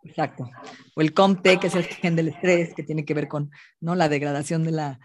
exacto. 0.04 0.48
O 0.94 1.00
el 1.00 1.12
COMT, 1.12 1.58
que 1.60 1.66
es 1.66 1.74
el 1.74 1.84
gen 1.84 2.14
del 2.14 2.28
estrés, 2.28 2.72
que 2.72 2.84
tiene 2.84 3.04
que 3.04 3.14
ver 3.14 3.26
con 3.26 3.50
¿no? 3.80 3.96
la 3.96 4.08
degradación 4.08 4.62
de 4.62 4.70
la, 4.70 5.00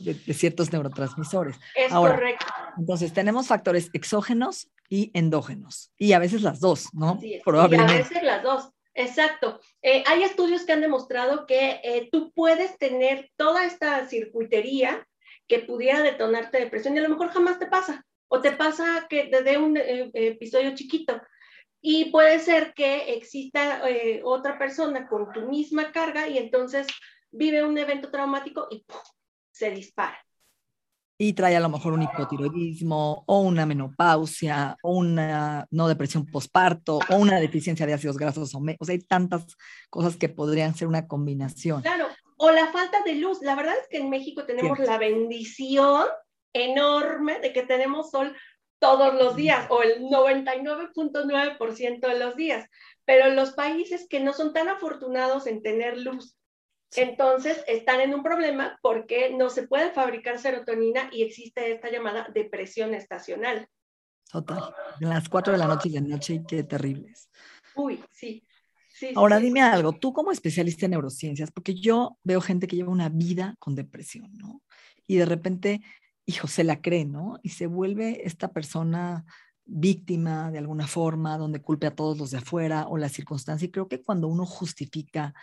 de, 0.00 0.34
ciertos 0.34 0.72
neurotransmisores. 0.72 1.56
Es 1.74 1.92
correcto. 1.92 2.46
Entonces, 2.78 3.12
tenemos 3.12 3.46
factores 3.46 3.90
exógenos 3.92 4.70
y 4.88 5.10
endógenos, 5.14 5.92
y 5.98 6.12
a 6.12 6.18
veces 6.18 6.42
las 6.42 6.60
dos, 6.60 6.88
¿no? 6.92 7.18
Sí, 7.20 7.40
Probablemente. 7.44 7.92
Y 7.92 7.96
a 7.96 7.98
veces 7.98 8.22
las 8.22 8.42
dos, 8.42 8.70
exacto. 8.94 9.60
Eh, 9.82 10.02
hay 10.06 10.24
estudios 10.24 10.64
que 10.64 10.72
han 10.72 10.80
demostrado 10.80 11.46
que 11.46 11.80
eh, 11.84 12.08
tú 12.10 12.32
puedes 12.32 12.76
tener 12.76 13.30
toda 13.36 13.64
esta 13.64 14.08
circuitería 14.08 15.06
que 15.46 15.60
pudiera 15.60 16.02
detonarte 16.02 16.58
depresión 16.58 16.96
y 16.96 16.98
a 16.98 17.02
lo 17.02 17.08
mejor 17.08 17.28
jamás 17.28 17.58
te 17.58 17.66
pasa, 17.66 18.04
o 18.28 18.40
te 18.40 18.52
pasa 18.52 19.06
que 19.08 19.28
desde 19.30 19.58
un 19.58 19.76
eh, 19.76 20.10
episodio 20.12 20.74
chiquito. 20.74 21.20
Y 21.82 22.10
puede 22.10 22.40
ser 22.40 22.74
que 22.74 23.14
exista 23.14 23.82
otra 24.24 24.58
persona 24.58 25.08
con 25.08 25.32
tu 25.32 25.46
misma 25.48 25.92
carga 25.92 26.28
y 26.28 26.36
entonces 26.36 26.86
vive 27.30 27.64
un 27.64 27.78
evento 27.78 28.10
traumático 28.10 28.68
y 28.70 28.84
se 29.60 29.70
dispara. 29.70 30.18
Y 31.18 31.34
trae 31.34 31.54
a 31.54 31.60
lo 31.60 31.68
mejor 31.68 31.92
un 31.92 32.02
hipotiroidismo 32.02 33.24
o 33.26 33.40
una 33.40 33.66
menopausia 33.66 34.78
o 34.82 34.96
una 34.96 35.66
no 35.70 35.86
depresión 35.86 36.24
postparto 36.24 36.98
o 37.10 37.16
una 37.16 37.38
deficiencia 37.38 37.84
de 37.84 37.92
ácidos 37.92 38.16
grasos 38.16 38.54
o, 38.54 38.58
o 38.58 38.84
sea, 38.84 38.94
hay 38.94 39.00
tantas 39.00 39.44
cosas 39.90 40.16
que 40.16 40.30
podrían 40.30 40.74
ser 40.74 40.88
una 40.88 41.06
combinación. 41.06 41.82
Claro, 41.82 42.06
o 42.38 42.50
la 42.50 42.72
falta 42.72 43.02
de 43.04 43.16
luz. 43.16 43.42
La 43.42 43.54
verdad 43.54 43.74
es 43.78 43.86
que 43.88 43.98
en 43.98 44.08
México 44.08 44.46
tenemos 44.46 44.78
la 44.78 44.96
bendición 44.96 46.06
enorme 46.54 47.38
de 47.40 47.52
que 47.52 47.64
tenemos 47.64 48.10
sol 48.10 48.34
todos 48.78 49.12
los 49.12 49.36
días 49.36 49.66
o 49.68 49.82
el 49.82 50.00
99.9% 50.04 52.00
de 52.00 52.18
los 52.18 52.34
días. 52.34 52.66
Pero 53.04 53.28
los 53.28 53.50
países 53.52 54.06
que 54.08 54.20
no 54.20 54.32
son 54.32 54.54
tan 54.54 54.68
afortunados 54.70 55.46
en 55.46 55.62
tener 55.62 55.98
luz 55.98 56.39
entonces 56.96 57.62
están 57.66 58.00
en 58.00 58.14
un 58.14 58.22
problema 58.22 58.78
porque 58.82 59.34
no 59.36 59.50
se 59.50 59.66
puede 59.66 59.90
fabricar 59.90 60.38
serotonina 60.38 61.08
y 61.12 61.22
existe 61.22 61.72
esta 61.72 61.90
llamada 61.90 62.28
depresión 62.34 62.94
estacional. 62.94 63.68
Total. 64.30 64.74
En 65.00 65.08
las 65.08 65.28
4 65.28 65.52
de 65.52 65.58
la 65.58 65.66
noche 65.66 65.88
y 65.88 65.92
de 65.92 66.00
noche, 66.00 66.42
qué 66.46 66.62
terribles. 66.62 67.30
Uy, 67.74 68.02
sí. 68.10 68.44
Ahora 69.14 69.38
dime 69.38 69.62
algo, 69.62 69.92
tú 69.92 70.12
como 70.12 70.30
especialista 70.30 70.84
en 70.84 70.92
neurociencias, 70.92 71.50
porque 71.50 71.74
yo 71.74 72.18
veo 72.22 72.40
gente 72.40 72.66
que 72.66 72.76
lleva 72.76 72.92
una 72.92 73.08
vida 73.08 73.54
con 73.58 73.74
depresión, 73.74 74.30
¿no? 74.36 74.62
Y 75.06 75.16
de 75.16 75.24
repente, 75.24 75.80
hijo, 76.26 76.46
se 76.46 76.64
la 76.64 76.82
cree, 76.82 77.06
¿no? 77.06 77.38
Y 77.42 77.50
se 77.50 77.66
vuelve 77.66 78.26
esta 78.26 78.48
persona 78.52 79.24
víctima 79.64 80.50
de 80.50 80.58
alguna 80.58 80.86
forma, 80.86 81.38
donde 81.38 81.62
culpe 81.62 81.86
a 81.86 81.94
todos 81.94 82.18
los 82.18 82.30
de 82.30 82.38
afuera 82.38 82.86
o 82.88 82.98
la 82.98 83.08
circunstancia. 83.08 83.66
Y 83.66 83.70
creo 83.70 83.88
que 83.88 84.02
cuando 84.02 84.28
uno 84.28 84.44
justifica 84.44 85.34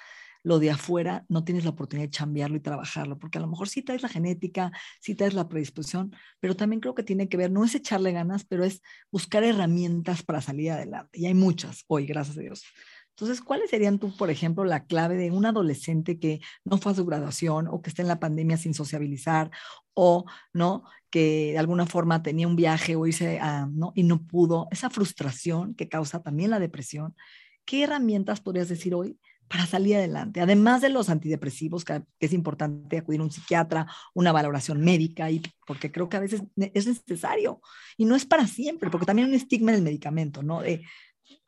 lo 0.48 0.60
de 0.60 0.72
afuera 0.72 1.26
no 1.28 1.44
tienes 1.44 1.66
la 1.66 1.72
oportunidad 1.72 2.08
de 2.08 2.18
cambiarlo 2.18 2.56
y 2.56 2.62
trabajarlo, 2.62 3.20
porque 3.20 3.38
a 3.38 3.42
lo 3.42 3.48
mejor 3.48 3.68
sí 3.68 3.82
traes 3.82 4.02
la 4.02 4.08
genética, 4.08 4.72
sí 5.02 5.14
traes 5.14 5.34
la 5.34 5.50
predisposición, 5.50 6.16
pero 6.40 6.56
también 6.56 6.80
creo 6.80 6.96
que 6.96 7.04
tiene 7.04 7.28
que 7.28 7.36
ver, 7.36 7.52
no 7.52 7.66
es 7.66 7.76
echarle 7.76 8.14
ganas, 8.14 8.46
pero 8.46 8.64
es 8.64 8.82
buscar 9.12 9.44
herramientas 9.44 10.24
para 10.24 10.40
salir 10.40 10.72
adelante. 10.72 11.20
Y 11.20 11.26
hay 11.26 11.34
muchas 11.34 11.84
hoy, 11.88 12.06
gracias 12.06 12.38
a 12.38 12.40
Dios. 12.40 12.64
Entonces, 13.10 13.42
¿cuáles 13.42 13.70
serían 13.70 14.00
tú, 14.00 14.16
por 14.16 14.30
ejemplo, 14.30 14.64
la 14.64 14.86
clave 14.86 15.18
de 15.18 15.32
un 15.32 15.46
adolescente 15.46 16.18
que 16.18 16.40
no 16.64 16.78
fue 16.78 16.94
a 16.94 16.96
su 16.96 17.06
graduación 17.06 17.68
o 17.68 17.82
que 17.82 17.90
está 17.90 18.02
en 18.02 18.08
la 18.08 18.22
pandemia 18.22 18.56
sin 18.56 18.74
sociabilizar 18.74 19.52
o 19.96 20.24
no 20.54 20.86
que 21.10 21.52
de 21.52 21.58
alguna 21.58 21.88
forma 21.88 22.24
tenía 22.24 22.48
un 22.48 22.56
viaje 22.56 22.96
o 22.96 23.06
irse 23.06 23.40
a, 23.42 23.66
¿no? 23.66 23.92
y 23.96 24.04
no 24.04 24.26
pudo, 24.26 24.70
esa 24.72 24.90
frustración 24.90 25.76
que 25.76 25.90
causa 25.90 26.24
también 26.24 26.52
la 26.52 26.60
depresión? 26.60 27.18
¿Qué 27.66 27.84
herramientas 27.84 28.40
podrías 28.40 28.70
decir 28.70 28.96
hoy 28.96 29.20
para 29.48 29.66
salir 29.66 29.96
adelante. 29.96 30.42
Además 30.42 30.82
de 30.82 30.90
los 30.90 31.10
antidepresivos, 31.10 31.86
que, 31.86 32.04
es 32.20 32.34
importante 32.34 32.98
acudir 32.98 33.22
a 33.22 33.24
un 33.24 33.32
psiquiatra, 33.32 33.88
una 34.14 34.32
valoración 34.32 34.82
médica, 34.82 35.30
y, 35.32 35.42
porque 35.66 35.92
creo 35.92 36.10
que 36.10 36.18
a 36.18 36.22
veces 36.22 36.42
es 36.74 36.88
necesario 36.88 37.62
y 37.98 38.06
no 38.06 38.16
es 38.16 38.26
para 38.26 38.48
siempre, 38.48 38.90
porque 38.90 39.06
también 39.06 39.28
hay 39.28 39.34
un 39.34 39.40
estigma 39.40 39.72
en 39.72 39.78
el 39.78 39.84
medicamento, 39.84 40.44
¿no? 40.44 40.62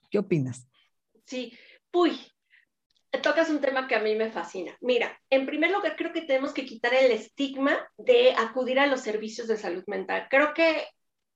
¿Qué 0.09 0.17
opinas? 0.17 0.67
Sí, 1.25 1.53
uy, 1.93 2.19
tocas 3.21 3.49
un 3.49 3.59
tema 3.59 3.87
que 3.87 3.95
a 3.95 4.01
mí 4.01 4.15
me 4.15 4.31
fascina. 4.31 4.75
Mira, 4.81 5.19
en 5.29 5.45
primer 5.45 5.71
lugar, 5.71 5.95
creo 5.95 6.13
que 6.13 6.21
tenemos 6.21 6.53
que 6.53 6.65
quitar 6.65 6.93
el 6.93 7.11
estigma 7.11 7.77
de 7.97 8.33
acudir 8.33 8.79
a 8.79 8.87
los 8.87 9.01
servicios 9.01 9.47
de 9.47 9.57
salud 9.57 9.83
mental. 9.87 10.27
Creo 10.29 10.53
que 10.53 10.87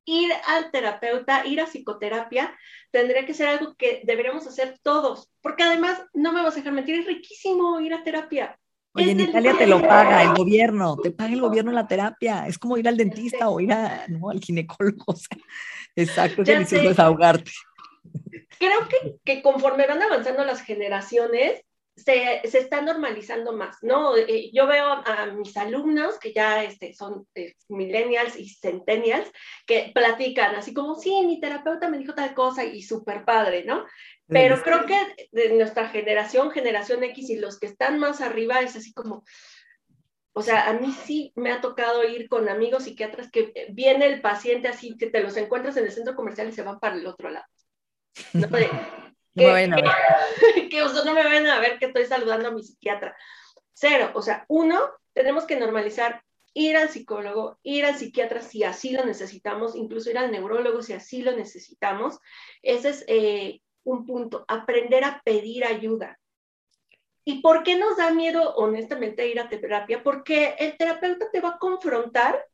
ir 0.06 0.32
al 0.48 0.72
terapeuta, 0.72 1.46
ir 1.46 1.62
a 1.62 1.66
psicoterapia, 1.66 2.56
tendría 2.92 3.26
que 3.26 3.34
ser 3.34 3.48
algo 3.48 3.76
que 3.76 4.02
deberíamos 4.04 4.46
hacer 4.48 4.80
todos, 4.82 5.32
porque 5.42 5.64
además, 5.64 6.04
no 6.14 6.32
me 6.32 6.44
vas 6.44 6.54
a 6.54 6.58
dejar 6.58 6.74
mentir, 6.74 7.00
es 7.00 7.06
riquísimo 7.06 7.80
ir 7.80 7.94
a 7.94 8.04
terapia. 8.04 8.58
Oye, 8.96 9.12
en 9.12 9.22
Italia 9.22 9.56
te 9.58 9.66
lo 9.66 9.82
paga 9.82 10.22
el 10.22 10.36
gobierno, 10.36 10.98
te 10.98 11.10
paga 11.10 11.34
el 11.34 11.42
gobierno 11.42 11.72
la 11.72 11.88
terapia, 11.88 12.46
es 12.48 12.60
como 12.60 12.78
ir 12.78 12.88
al 12.88 12.98
dentista 12.98 13.50
o 13.50 13.60
ir 13.60 13.74
a, 13.74 14.06
¿no? 14.08 14.30
al 14.30 14.40
ginecólogo, 14.40 15.16
exacto, 15.96 16.44
es 16.44 16.48
delicioso 16.48 16.90
desahogarte. 16.90 17.52
Creo 18.60 18.88
que, 18.88 19.16
que 19.24 19.42
conforme 19.42 19.88
van 19.88 20.02
avanzando 20.02 20.46
las 20.46 20.62
generaciones, 20.62 21.64
se, 21.96 22.42
se, 22.46 22.58
está 22.60 22.82
normalizando 22.82 23.54
más, 23.54 23.78
¿no? 23.82 24.18
Eh, 24.18 24.50
yo 24.52 24.66
veo 24.66 24.86
a, 24.86 25.28
mis 25.28 25.56
alumnos 25.58 26.18
que 26.18 26.34
ya 26.34 26.64
este, 26.64 26.94
son 26.94 27.28
eh, 27.36 27.54
millennials 27.70 28.36
y 28.38 28.50
centennials 28.50 29.32
que 29.68 29.92
platican 29.94 30.56
así 30.56 30.74
como, 30.74 30.96
sí, 30.96 31.24
mi 31.26 31.40
terapeuta 31.40 31.90
me 31.90 32.00
dijo 32.00 32.16
tal 32.16 32.34
cosa 32.34 32.64
y 32.66 32.82
súper 32.82 33.26
padre, 33.26 33.64
¿no? 33.64 33.86
Pero 34.28 34.62
creo 34.64 34.86
que 34.86 35.28
de 35.32 35.54
nuestra 35.54 35.90
generación, 35.90 36.50
generación 36.50 37.04
X 37.04 37.30
y 37.30 37.36
los 37.36 37.60
que 37.60 37.68
están 37.68 38.00
más 38.00 38.22
arriba 38.22 38.62
es 38.62 38.76
así 38.76 38.92
como, 38.94 39.24
o 40.34 40.42
sea, 40.42 40.68
a 40.70 40.74
mí 40.74 40.92
sí 41.06 41.32
me 41.36 41.52
ha 41.52 41.62
tocado 41.62 42.04
ir 42.04 42.28
con 42.28 42.50
amigos 42.50 42.86
psiquiatras 42.86 43.30
que 43.30 43.68
viene 43.72 44.08
el 44.08 44.22
paciente 44.22 44.68
así, 44.68 44.98
que 44.98 45.08
te 45.08 45.22
los 45.22 45.38
encuentras 45.38 45.78
en 45.78 45.86
el 45.86 45.92
centro 45.92 46.16
comercial 46.16 46.50
y 46.50 46.54
se 46.54 46.64
van 46.64 46.80
para 46.80 46.96
el 46.96 47.06
otro 47.06 47.30
lado. 47.30 47.46
No, 48.34 48.48
que, 49.36 49.68
no, 49.68 49.76
me 49.76 49.84
que, 50.70 50.80
no 51.06 51.14
me 51.14 51.24
vayan 51.24 51.48
a 51.48 51.60
ver 51.60 51.80
que 51.80 51.86
estoy 51.86 52.06
saludando 52.06 52.50
a 52.50 52.52
mi 52.52 52.64
psiquiatra. 52.64 53.16
Cero, 53.74 54.12
o 54.14 54.22
sea, 54.22 54.46
uno, 54.48 54.80
tenemos 55.14 55.46
que 55.46 55.56
normalizar 55.56 56.24
ir 56.54 56.78
al 56.78 56.90
psicólogo, 56.90 57.58
ir 57.64 57.86
al 57.86 57.96
psiquiatra 57.96 58.42
si 58.42 58.64
así 58.64 58.92
lo 58.92 59.06
necesitamos, 59.06 59.76
incluso 59.76 60.12
ir 60.12 60.18
al 60.18 60.32
neurólogo 60.32 60.82
si 60.84 60.94
así 60.94 61.22
lo 61.22 61.36
necesitamos. 61.36 62.20
Ese 62.62 62.90
es 62.90 63.06
eh, 63.08 63.62
un 63.84 64.06
punto, 64.06 64.46
aprender 64.48 65.04
a 65.04 65.22
pedir 65.24 65.66
ayuda. 65.66 66.20
¿Y 67.26 67.42
por 67.42 67.64
qué 67.64 67.78
nos 67.78 67.98
da 67.98 68.12
miedo, 68.12 68.54
honestamente, 68.56 69.28
ir 69.28 69.40
a 69.40 69.48
terapia? 69.48 70.04
Porque 70.04 70.56
el 70.60 70.78
terapeuta 70.78 71.32
te 71.32 71.40
va 71.40 71.50
a 71.50 71.58
confrontar 71.58 72.46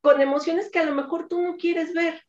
con 0.00 0.20
emociones 0.20 0.70
que 0.70 0.78
a 0.78 0.84
lo 0.84 0.94
mejor 0.94 1.28
tú 1.28 1.40
no 1.42 1.56
quieres 1.56 1.92
ver, 1.92 2.24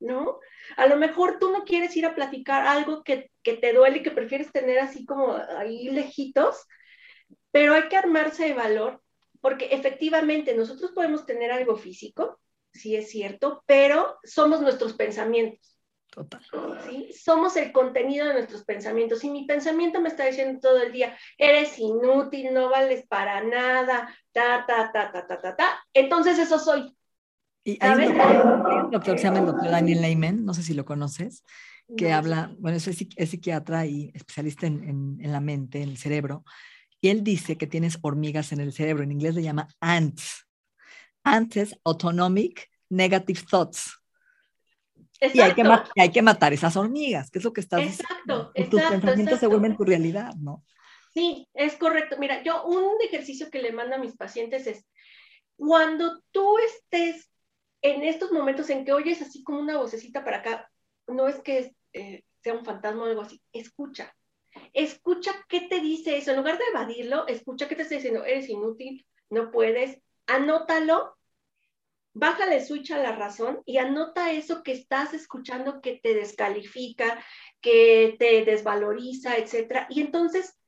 ¿no? 0.00 0.40
A 0.76 0.86
lo 0.86 0.96
mejor 0.96 1.38
tú 1.38 1.50
no 1.50 1.64
quieres 1.64 1.96
ir 1.96 2.06
a 2.06 2.14
platicar 2.14 2.66
algo 2.66 3.04
que, 3.04 3.30
que 3.42 3.54
te 3.54 3.72
duele 3.72 3.98
y 3.98 4.02
que 4.02 4.10
prefieres 4.10 4.50
tener 4.52 4.78
así 4.78 5.04
como 5.06 5.36
ahí 5.56 5.90
lejitos, 5.90 6.66
pero 7.50 7.74
hay 7.74 7.88
que 7.88 7.96
armarse 7.96 8.44
de 8.44 8.54
valor 8.54 9.02
porque 9.40 9.68
efectivamente 9.70 10.54
nosotros 10.54 10.92
podemos 10.92 11.26
tener 11.26 11.50
algo 11.50 11.76
físico, 11.76 12.40
sí 12.72 12.96
es 12.96 13.10
cierto, 13.10 13.62
pero 13.66 14.18
somos 14.22 14.60
nuestros 14.60 14.94
pensamientos. 14.94 15.78
Total. 16.10 16.42
¿sí? 16.88 17.12
Somos 17.12 17.56
el 17.56 17.72
contenido 17.72 18.26
de 18.26 18.34
nuestros 18.34 18.64
pensamientos. 18.64 19.22
Y 19.22 19.30
mi 19.30 19.46
pensamiento 19.46 20.00
me 20.00 20.08
está 20.08 20.26
diciendo 20.26 20.58
todo 20.60 20.82
el 20.82 20.92
día, 20.92 21.16
eres 21.38 21.78
inútil, 21.78 22.52
no 22.52 22.68
vales 22.68 23.06
para 23.06 23.42
nada, 23.44 24.14
ta, 24.32 24.64
ta, 24.66 24.90
ta, 24.92 25.12
ta, 25.12 25.26
ta, 25.26 25.38
ta, 25.40 25.56
ta. 25.56 25.84
Entonces 25.94 26.38
eso 26.38 26.58
soy. 26.58 26.96
Y 27.72 27.78
hay 27.80 28.06
un, 28.06 28.90
doctor, 28.90 29.14
que 29.14 29.18
se 29.18 29.24
llama 29.24 29.40
el 29.40 29.46
doctor 29.46 29.70
Daniel 29.70 30.02
Lehman, 30.02 30.44
no 30.44 30.54
sé 30.54 30.62
si 30.62 30.74
lo 30.74 30.84
conoces, 30.84 31.44
que 31.96 32.12
habla, 32.12 32.54
bueno, 32.58 32.76
es, 32.76 32.86
es, 32.86 33.30
psiquiatra 33.30 33.86
y 33.86 34.10
especialista 34.14 34.66
en, 34.66 35.18
en, 35.20 35.32
la 35.32 35.40
mente, 35.40 35.82
en 35.82 35.90
el 35.90 35.96
cerebro, 35.96 36.44
y 37.00 37.08
él 37.08 37.24
dice 37.24 37.56
que 37.56 37.66
tienes 37.66 37.98
hormigas 38.02 38.52
en 38.52 38.60
el 38.60 38.72
cerebro, 38.72 39.02
en 39.02 39.12
inglés 39.12 39.34
le 39.34 39.42
llama 39.42 39.68
ants. 39.80 40.46
Ants 41.24 41.56
es 41.56 41.80
autonomic 41.84 42.68
negative 42.88 43.40
thoughts. 43.48 43.96
Y 45.20 45.40
hay, 45.40 45.52
que 45.54 45.62
hay 45.96 46.10
que 46.10 46.22
matar 46.22 46.52
esas 46.52 46.76
hormigas, 46.76 47.30
que 47.30 47.38
es 47.38 47.44
lo 47.44 47.52
que 47.52 47.60
estás 47.60 47.82
exacto, 47.82 48.52
diciendo. 48.54 48.70
tus 48.70 48.82
pensamientos 48.82 49.38
se 49.38 49.46
vuelven 49.46 49.76
tu 49.76 49.84
realidad, 49.84 50.34
¿no? 50.36 50.64
Sí, 51.12 51.46
es 51.52 51.76
correcto. 51.76 52.16
Mira, 52.18 52.42
yo 52.42 52.64
un 52.64 52.94
ejercicio 53.02 53.50
que 53.50 53.60
le 53.60 53.72
mando 53.72 53.96
a 53.96 53.98
mis 53.98 54.16
pacientes 54.16 54.66
es, 54.66 54.86
cuando 55.56 56.22
tú 56.30 56.56
estés 56.58 57.29
en 57.82 58.02
estos 58.04 58.32
momentos 58.32 58.68
en 58.70 58.84
que 58.84 58.92
oyes 58.92 59.22
así 59.22 59.42
como 59.42 59.60
una 59.60 59.78
vocecita 59.78 60.24
para 60.24 60.38
acá, 60.38 60.70
no 61.06 61.28
es 61.28 61.40
que 61.40 61.74
eh, 61.92 62.24
sea 62.42 62.54
un 62.54 62.64
fantasma 62.64 63.02
o 63.02 63.06
algo 63.06 63.22
así, 63.22 63.40
escucha. 63.52 64.14
Escucha 64.72 65.32
qué 65.48 65.62
te 65.62 65.80
dice 65.80 66.16
eso. 66.16 66.30
En 66.30 66.38
lugar 66.38 66.58
de 66.58 66.64
evadirlo, 66.70 67.26
escucha 67.26 67.68
qué 67.68 67.76
te 67.76 67.82
está 67.82 67.94
diciendo, 67.94 68.24
eres 68.24 68.48
inútil, 68.48 69.06
no 69.30 69.50
puedes, 69.50 70.00
anótalo, 70.26 71.16
bájale 72.12 72.64
switch 72.64 72.90
a 72.90 72.98
la 72.98 73.12
razón 73.12 73.62
y 73.64 73.78
anota 73.78 74.32
eso 74.32 74.62
que 74.62 74.72
estás 74.72 75.14
escuchando 75.14 75.80
que 75.80 76.00
te 76.02 76.14
descalifica, 76.14 77.24
que 77.60 78.16
te 78.18 78.44
desvaloriza, 78.44 79.36
etcétera. 79.36 79.86
Y 79.90 80.00
entonces, 80.00 80.58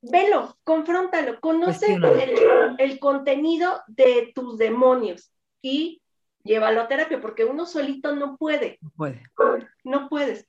velo, 0.00 0.58
confróntalo, 0.64 1.40
conoce 1.40 1.94
el, 1.94 2.76
el 2.78 2.98
contenido 2.98 3.82
de 3.86 4.32
tus 4.34 4.56
demonios 4.56 5.30
y 5.60 6.00
llévalo 6.44 6.82
a 6.82 6.88
terapia, 6.88 7.20
porque 7.20 7.44
uno 7.44 7.66
solito 7.66 8.14
no 8.14 8.36
puede. 8.36 8.78
No 8.80 8.90
puede. 8.90 9.22
No 9.82 10.08
puedes. 10.08 10.48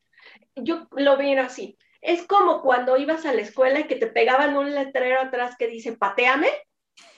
Yo 0.55 0.87
lo 0.91 1.17
veo 1.17 1.41
así. 1.41 1.77
Es 2.01 2.27
como 2.27 2.61
cuando 2.61 2.97
ibas 2.97 3.25
a 3.25 3.33
la 3.33 3.41
escuela 3.41 3.79
y 3.79 3.87
que 3.87 3.95
te 3.95 4.07
pegaban 4.07 4.55
un 4.55 4.73
letrero 4.75 5.19
atrás 5.19 5.55
que 5.57 5.67
dice 5.67 5.97
pateame 5.97 6.49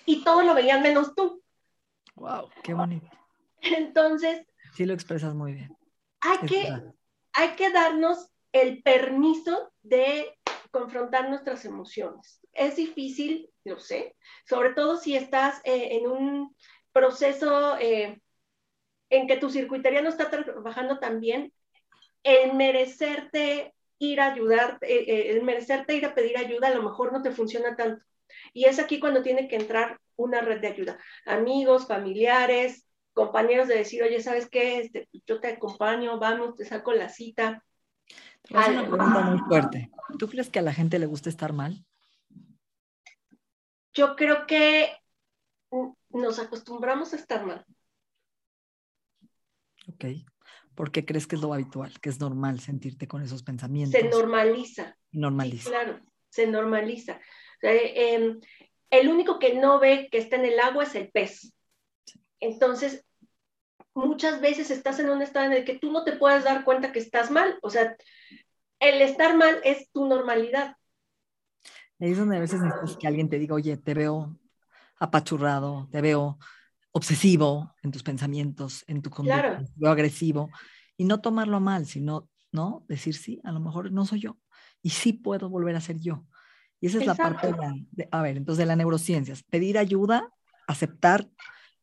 y 0.06 0.24
todos 0.24 0.46
lo 0.46 0.54
veían 0.54 0.82
menos 0.82 1.14
tú. 1.14 1.44
Wow, 2.16 2.50
qué 2.64 2.74
bonito. 2.74 3.08
Entonces. 3.62 4.46
Sí 4.74 4.86
lo 4.86 4.94
expresas 4.94 5.34
muy 5.34 5.54
bien. 5.54 5.76
Hay 6.22 6.48
que, 6.48 6.74
hay 7.34 7.50
que 7.56 7.72
darnos 7.72 8.30
el 8.52 8.82
permiso 8.82 9.72
de 9.82 10.38
confrontar 10.72 11.30
nuestras 11.30 11.66
emociones. 11.66 12.40
Es 12.54 12.76
difícil, 12.76 13.50
lo 13.66 13.80
sé, 13.80 14.16
sobre 14.46 14.74
todo 14.74 14.98
si 14.98 15.16
estás 15.16 15.62
eh, 15.64 15.98
en 15.98 16.08
un 16.08 16.56
proceso 16.92 17.78
eh, 17.78 18.22
en 19.10 19.28
que 19.28 19.38
tu 19.38 19.50
circuitería 19.50 20.02
no 20.02 20.10
está 20.10 20.30
trabajando 20.30 21.00
tan 21.00 21.20
bien, 21.20 21.54
el 22.24 22.54
merecerte 22.54 23.74
ir 24.00 24.20
a 24.20 24.32
ayudar, 24.34 24.78
eh, 24.82 25.06
eh, 25.08 25.32
el 25.32 25.44
merecerte 25.44 25.96
ir 25.96 26.06
a 26.06 26.14
pedir 26.14 26.38
ayuda 26.38 26.68
a 26.68 26.76
lo 26.76 26.84
mejor 26.84 27.12
no 27.12 27.22
te 27.22 27.32
funciona 27.32 27.76
tanto. 27.76 28.04
Y 28.54 28.66
es 28.66 28.80
aquí 28.80 29.00
cuando 29.00 29.24
tiene 29.24 29.48
que 29.48 29.56
entrar 29.56 30.00
una 30.16 30.42
red 30.42 30.60
de 30.60 30.68
ayuda. 30.68 31.00
Amigos, 31.26 31.88
familiares, 31.88 32.86
compañeros 33.14 33.68
de 33.68 33.78
decir, 33.78 34.04
oye, 34.04 34.22
¿sabes 34.22 34.50
qué? 34.50 34.80
Este, 34.80 35.10
yo 35.26 35.40
te 35.40 35.48
acompaño, 35.48 36.20
vamos, 36.20 36.56
te 36.56 36.66
saco 36.66 36.94
la 36.94 37.10
cita. 37.10 37.64
Te 38.42 38.54
voy 38.54 38.58
a 38.58 38.66
hacer 38.66 38.80
una 38.80 38.90
pregunta 38.90 39.22
muy 39.22 39.40
fuerte. 39.40 39.90
¿Tú 40.20 40.28
crees 40.28 40.50
que 40.50 40.60
a 40.60 40.64
la 40.64 40.74
gente 40.74 41.00
le 41.00 41.06
gusta 41.06 41.30
estar 41.30 41.54
mal? 41.54 41.84
Yo 43.94 44.16
creo 44.16 44.46
que 44.46 44.92
nos 46.10 46.40
acostumbramos 46.40 47.14
a 47.14 47.16
estar 47.16 47.46
mal. 47.46 47.66
Ok. 49.88 50.06
¿Por 50.76 50.92
qué 50.92 51.06
crees 51.06 51.26
que 51.26 51.36
es 51.36 51.42
lo 51.42 51.54
habitual, 51.54 52.00
que 52.00 52.10
es 52.10 52.20
normal 52.20 52.60
sentirte 52.60 53.08
con 53.08 53.24
esos 53.24 53.42
pensamientos? 53.42 54.00
Se 54.00 54.08
normaliza. 54.08 54.96
Normaliza. 55.12 55.70
claro, 55.70 56.00
se 56.30 56.46
normaliza. 56.46 57.20
Em, 57.62 58.40
el 58.92 59.10
único 59.10 59.40
que 59.40 59.56
no 59.56 59.80
ve 59.80 60.08
que 60.12 60.20
está 60.20 60.36
en 60.36 60.46
el 60.46 60.60
agua 60.60 60.84
es 60.84 60.94
el 60.94 61.10
pez. 61.10 61.54
Entonces, 62.40 63.04
muchas 63.96 64.40
veces 64.40 64.70
estás 64.70 65.00
en 65.00 65.10
un 65.10 65.22
estado 65.22 65.48
en 65.48 65.54
el 65.54 65.66
que 65.66 65.80
tú 65.80 65.92
no 65.92 66.04
te 66.04 66.16
puedes 66.16 66.44
dar 66.44 66.64
cuenta 66.64 66.92
que 66.92 67.00
estás 67.00 67.32
mal. 67.32 67.58
O 67.64 67.72
sea, 67.72 67.96
el 68.80 69.02
estar 69.02 69.36
mal 69.36 69.60
es 69.64 69.90
tu 69.92 70.06
normalidad. 70.06 70.76
Ahí 72.00 72.12
es 72.12 72.18
donde 72.18 72.38
a 72.38 72.42
veces 72.42 72.62
necesitas 72.62 72.98
que 72.98 73.08
alguien 73.08 73.30
te 73.30 73.40
diga, 73.40 73.56
oye, 73.56 73.78
te 73.78 73.96
veo 73.96 74.38
apachurrado, 75.00 75.88
te 75.92 76.02
veo 76.02 76.38
obsesivo 76.98 77.74
en 77.84 77.92
tus 77.92 78.04
pensamientos, 78.04 78.84
en 78.88 79.02
tu 79.02 79.10
conducta, 79.10 79.64
agresivo, 79.86 80.50
y 80.98 81.06
no 81.06 81.22
tomarlo 81.22 81.60
mal, 81.60 81.86
sino, 81.86 82.30
¿no? 82.52 82.84
Decir, 82.88 83.16
sí, 83.16 83.40
a 83.44 83.52
lo 83.52 83.60
mejor 83.60 83.92
no 83.92 84.06
soy 84.06 84.22
yo, 84.22 84.38
y 84.82 84.90
sí 84.90 85.14
puedo 85.14 85.50
volver 85.50 85.76
a 85.76 85.82
ser 85.82 86.00
yo. 86.00 86.26
Y 86.80 86.88
esa 86.88 87.00
es 87.00 87.08
la 87.08 87.16
parte 87.16 87.54
de, 87.92 88.08
a 88.12 88.22
ver, 88.22 88.38
entonces 88.38 88.60
de 88.60 88.66
las 88.66 88.78
neurociencias, 88.78 89.44
pedir 89.44 89.78
ayuda, 89.78 90.30
aceptar, 90.68 91.28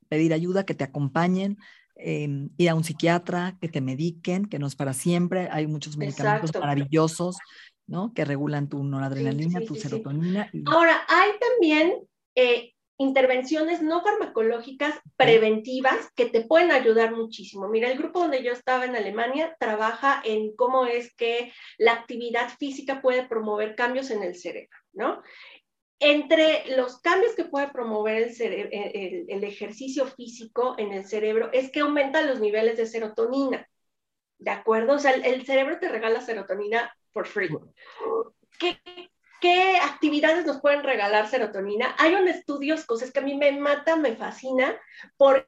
pedir 0.08 0.32
ayuda, 0.32 0.64
que 0.64 0.74
te 0.74 0.84
acompañen, 0.84 1.58
eh, 1.96 2.48
ir 2.56 2.68
a 2.68 2.74
un 2.74 2.84
psiquiatra, 2.84 3.56
que 3.60 3.68
te 3.68 3.80
mediquen, 3.80 4.46
que 4.46 4.58
no 4.58 4.66
es 4.66 4.76
para 4.76 4.92
siempre, 4.92 5.48
hay 5.50 5.66
muchos 5.66 5.96
medicamentos 5.96 6.52
maravillosos, 6.54 7.38
¿no? 7.86 8.12
Que 8.14 8.24
regulan 8.24 8.68
tu 8.68 8.82
noradrenalina, 8.82 9.60
tu 9.60 9.74
serotonina. 9.74 10.50
Ahora, 10.66 11.02
hay 11.08 11.30
también 11.38 11.94
eh, 12.34 12.73
intervenciones 12.98 13.82
no 13.82 14.02
farmacológicas 14.02 15.00
preventivas 15.16 16.10
que 16.14 16.26
te 16.26 16.42
pueden 16.42 16.70
ayudar 16.70 17.14
muchísimo. 17.14 17.68
Mira, 17.68 17.90
el 17.90 17.98
grupo 17.98 18.20
donde 18.20 18.42
yo 18.42 18.52
estaba 18.52 18.84
en 18.84 18.94
Alemania 18.94 19.56
trabaja 19.58 20.22
en 20.24 20.54
cómo 20.54 20.86
es 20.86 21.14
que 21.14 21.52
la 21.78 21.92
actividad 21.92 22.48
física 22.58 23.02
puede 23.02 23.26
promover 23.26 23.74
cambios 23.74 24.10
en 24.10 24.22
el 24.22 24.36
cerebro, 24.36 24.76
¿no? 24.92 25.22
Entre 25.98 26.76
los 26.76 27.00
cambios 27.00 27.34
que 27.34 27.44
puede 27.44 27.68
promover 27.68 28.30
el, 28.38 29.26
el, 29.28 29.44
ejercicio 29.44 30.06
físico 30.06 30.74
en 30.76 30.92
el 30.92 31.06
cerebro 31.06 31.50
es 31.52 31.70
que 31.70 31.80
aumenta 31.80 32.22
los 32.22 32.40
niveles 32.40 32.76
de 32.76 32.86
serotonina, 32.86 33.68
¿de 34.38 34.50
acuerdo? 34.50 34.94
O 34.94 34.98
sea, 34.98 35.12
el, 35.12 35.24
el 35.24 35.46
cerebro 35.46 35.78
te 35.78 35.88
regala 35.88 36.20
serotonina 36.20 36.92
for 37.12 37.26
free. 37.26 37.48
¿Qué, 38.58 38.78
¿Qué 39.44 39.76
actividades 39.76 40.46
nos 40.46 40.62
pueden 40.62 40.82
regalar 40.82 41.28
serotonina? 41.28 41.94
Hay 41.98 42.14
un 42.14 42.28
estudio, 42.28 42.76
cosas 42.86 43.12
que 43.12 43.18
a 43.18 43.22
mí 43.22 43.36
me 43.36 43.52
mata, 43.52 43.94
me 43.94 44.16
fascina, 44.16 44.74
porque 45.18 45.46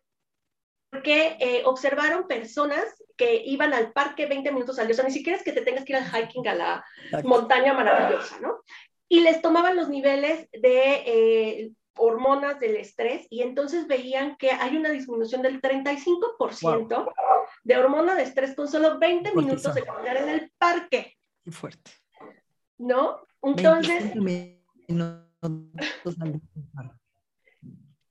porque 0.90 1.36
eh, 1.40 1.62
observaron 1.64 2.26
personas 2.26 2.84
que 3.16 3.42
iban 3.44 3.72
al 3.72 3.92
parque 3.92 4.26
20 4.26 4.52
minutos 4.52 4.78
al 4.78 4.86
día, 4.86 4.92
o 4.92 4.96
sea, 4.96 5.04
ni 5.06 5.12
siquiera 5.12 5.38
es 5.38 5.44
que 5.44 5.52
te 5.52 5.62
tengas 5.62 5.84
que 5.84 5.94
ir 5.94 5.96
al 5.96 6.04
hiking 6.06 6.46
a 6.46 6.54
la 6.54 6.84
montaña 7.24 7.72
maravillosa, 7.72 8.38
¿no? 8.40 8.60
Y 9.08 9.20
les 9.20 9.40
tomaban 9.40 9.76
los 9.76 9.88
niveles 9.88 10.46
de 10.52 11.02
eh, 11.06 11.72
hormonas 11.96 12.60
del 12.60 12.76
estrés 12.76 13.26
y 13.30 13.42
entonces 13.42 13.86
veían 13.86 14.36
que 14.36 14.50
hay 14.50 14.76
una 14.76 14.90
disminución 14.90 15.40
del 15.40 15.62
35% 15.62 17.12
de 17.64 17.76
hormona 17.78 18.14
de 18.14 18.24
estrés 18.24 18.54
con 18.54 18.68
solo 18.68 18.98
20 18.98 19.34
minutos 19.34 19.74
de 19.74 19.84
caminar 19.84 20.18
en 20.18 20.28
el 20.28 20.52
parque. 20.58 21.16
Qué 21.42 21.50
fuerte. 21.50 22.05
¿No? 22.78 23.20
Entonces... 23.42 24.12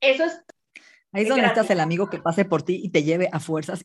Eso 0.00 0.24
es... 0.24 0.44
Ahí 1.12 1.22
es 1.22 1.28
donde 1.28 1.46
estás 1.46 1.70
el 1.70 1.80
amigo 1.80 2.10
que 2.10 2.18
pase 2.18 2.44
por 2.44 2.62
ti 2.62 2.80
y 2.82 2.90
te 2.90 3.02
lleve 3.02 3.28
a 3.32 3.40
fuerzas 3.40 3.82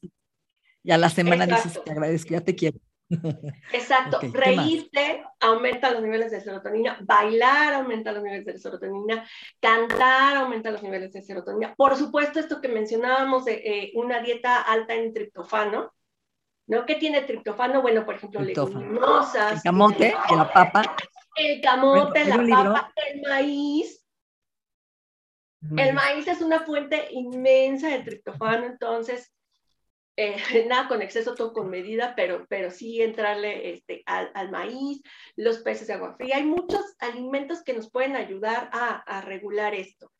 y 0.84 0.92
a 0.92 0.98
la 0.98 1.10
semana 1.10 1.46
dices, 1.46 1.82
te 1.84 1.92
agradezco, 1.92 2.32
ya 2.32 2.42
te 2.42 2.56
quiero. 2.56 2.80
Exacto, 3.74 4.20
reírte 4.32 5.24
aumenta 5.40 5.92
los 5.92 6.02
niveles 6.02 6.32
de 6.32 6.40
serotonina, 6.40 6.98
bailar 7.02 7.74
aumenta 7.74 8.12
los 8.12 8.24
niveles 8.24 8.46
de 8.46 8.58
serotonina, 8.58 9.28
cantar 9.60 10.38
aumenta 10.38 10.72
los 10.72 10.82
niveles 10.82 11.12
de 11.12 11.22
serotonina. 11.22 11.76
Por 11.76 11.96
supuesto, 11.98 12.40
esto 12.40 12.62
que 12.62 12.70
mencionábamos 12.70 13.46
de 13.46 13.54
eh, 13.54 13.92
una 13.96 14.22
dieta 14.22 14.62
alta 14.62 14.96
en 14.96 15.14
triptofano, 15.14 15.94
¿no? 16.72 16.86
¿Qué 16.86 16.96
tiene 16.96 17.22
triptofano? 17.24 17.82
Bueno, 17.82 18.06
por 18.06 18.16
ejemplo, 18.16 18.40
leguminosas. 18.42 19.58
El 19.58 19.62
camote, 19.62 20.16
la 20.36 20.52
papa. 20.52 20.96
El 21.36 21.62
camote, 21.62 22.26
la 22.26 22.38
papa, 22.38 22.94
el 23.12 23.22
maíz. 23.22 24.08
El 25.78 25.94
maíz 25.94 26.28
es 26.28 26.42
una 26.42 26.62
fuente 26.62 27.10
inmensa 27.12 27.90
de 27.90 28.00
triptofano, 28.00 28.66
entonces 28.66 29.32
eh, 30.16 30.38
nada 30.70 30.88
con 30.88 31.02
exceso, 31.02 31.36
todo 31.36 31.52
con 31.52 31.70
medida, 31.70 32.14
pero, 32.16 32.46
pero 32.48 32.72
sí 32.72 33.02
entrarle 33.02 33.74
este, 33.74 34.02
al, 34.06 34.50
maíz, 34.50 35.02
los 35.36 35.60
peces 35.60 35.88
de 35.88 35.94
agua 35.94 36.16
fría. 36.16 36.38
Hay 36.38 36.46
muchos 36.46 36.96
alimentos 37.00 37.64
que 37.64 37.74
nos 37.74 37.92
pueden 37.92 38.16
ayudar 38.16 38.70
a, 38.72 39.22
regular 39.22 39.76
esto. 39.76 40.12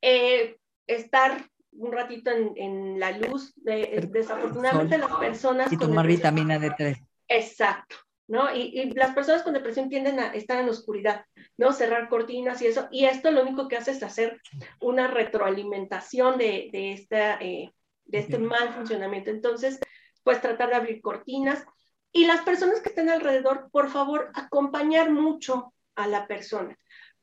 Eh, 0.00 0.56
estar 0.86 1.46
un 1.78 1.92
ratito 1.92 2.30
en, 2.30 2.98
la 2.98 3.12
luz, 3.12 3.54
desafortunadamente 3.56 4.98
las 4.98 5.14
personas... 5.16 5.72
Y 5.72 5.76
tomar 5.76 6.06
vitamina 6.06 6.58
D3. 6.58 6.96
Exacto. 7.28 7.96
¿no? 8.26 8.54
Y, 8.54 8.90
las 8.94 9.14
personas 9.14 9.42
con 9.42 9.54
depresión 9.54 9.88
tienden 9.88 10.20
a 10.20 10.34
estar 10.34 10.58
en 10.58 10.66
la 10.66 10.72
oscuridad, 10.72 11.24
¿no? 11.56 11.72
Cerrar 11.72 12.08
cortinas 12.08 12.60
y 12.60 12.66
eso. 12.66 12.88
Y 12.90 13.06
esto 13.06 13.30
lo 13.30 13.42
único 13.42 13.68
que 13.68 13.76
hace 13.76 13.92
es 13.92 14.02
hacer 14.02 14.40
una 14.80 15.08
retroalimentación 15.08 16.36
de, 16.36 16.68
de 16.70 16.92
esta 16.92 17.36
eh, 17.36 17.72
de 18.08 18.18
este 18.18 18.38
mal 18.38 18.74
funcionamiento. 18.74 19.30
Entonces, 19.30 19.78
pues 20.24 20.40
tratar 20.40 20.70
de 20.70 20.76
abrir 20.76 21.00
cortinas. 21.00 21.64
Y 22.10 22.26
las 22.26 22.40
personas 22.40 22.80
que 22.80 22.88
estén 22.88 23.10
alrededor, 23.10 23.68
por 23.70 23.90
favor, 23.90 24.30
acompañar 24.34 25.10
mucho 25.10 25.74
a 25.94 26.06
la 26.06 26.26
persona. 26.26 26.76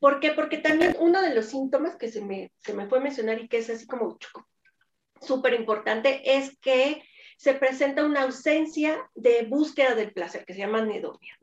¿Por 0.05 0.19
qué? 0.19 0.33
Porque 0.33 0.59
también 0.59 0.95
uno 0.99 1.19
de 1.19 1.33
los 1.33 1.47
síntomas 1.47 1.95
que 1.95 2.11
se 2.11 2.23
me, 2.23 2.51
se 2.59 2.75
me 2.75 2.85
fue 2.85 2.99
a 2.99 3.01
mencionar 3.01 3.41
y 3.41 3.47
que 3.47 3.57
es 3.57 3.71
así 3.71 3.87
como 3.87 4.19
súper 5.19 5.55
importante 5.55 6.37
es 6.37 6.55
que 6.59 7.01
se 7.39 7.55
presenta 7.55 8.05
una 8.05 8.21
ausencia 8.21 9.09
de 9.15 9.47
búsqueda 9.49 9.95
del 9.95 10.13
placer, 10.13 10.45
que 10.45 10.53
se 10.53 10.59
llama 10.59 10.77
anedonia. 10.77 11.39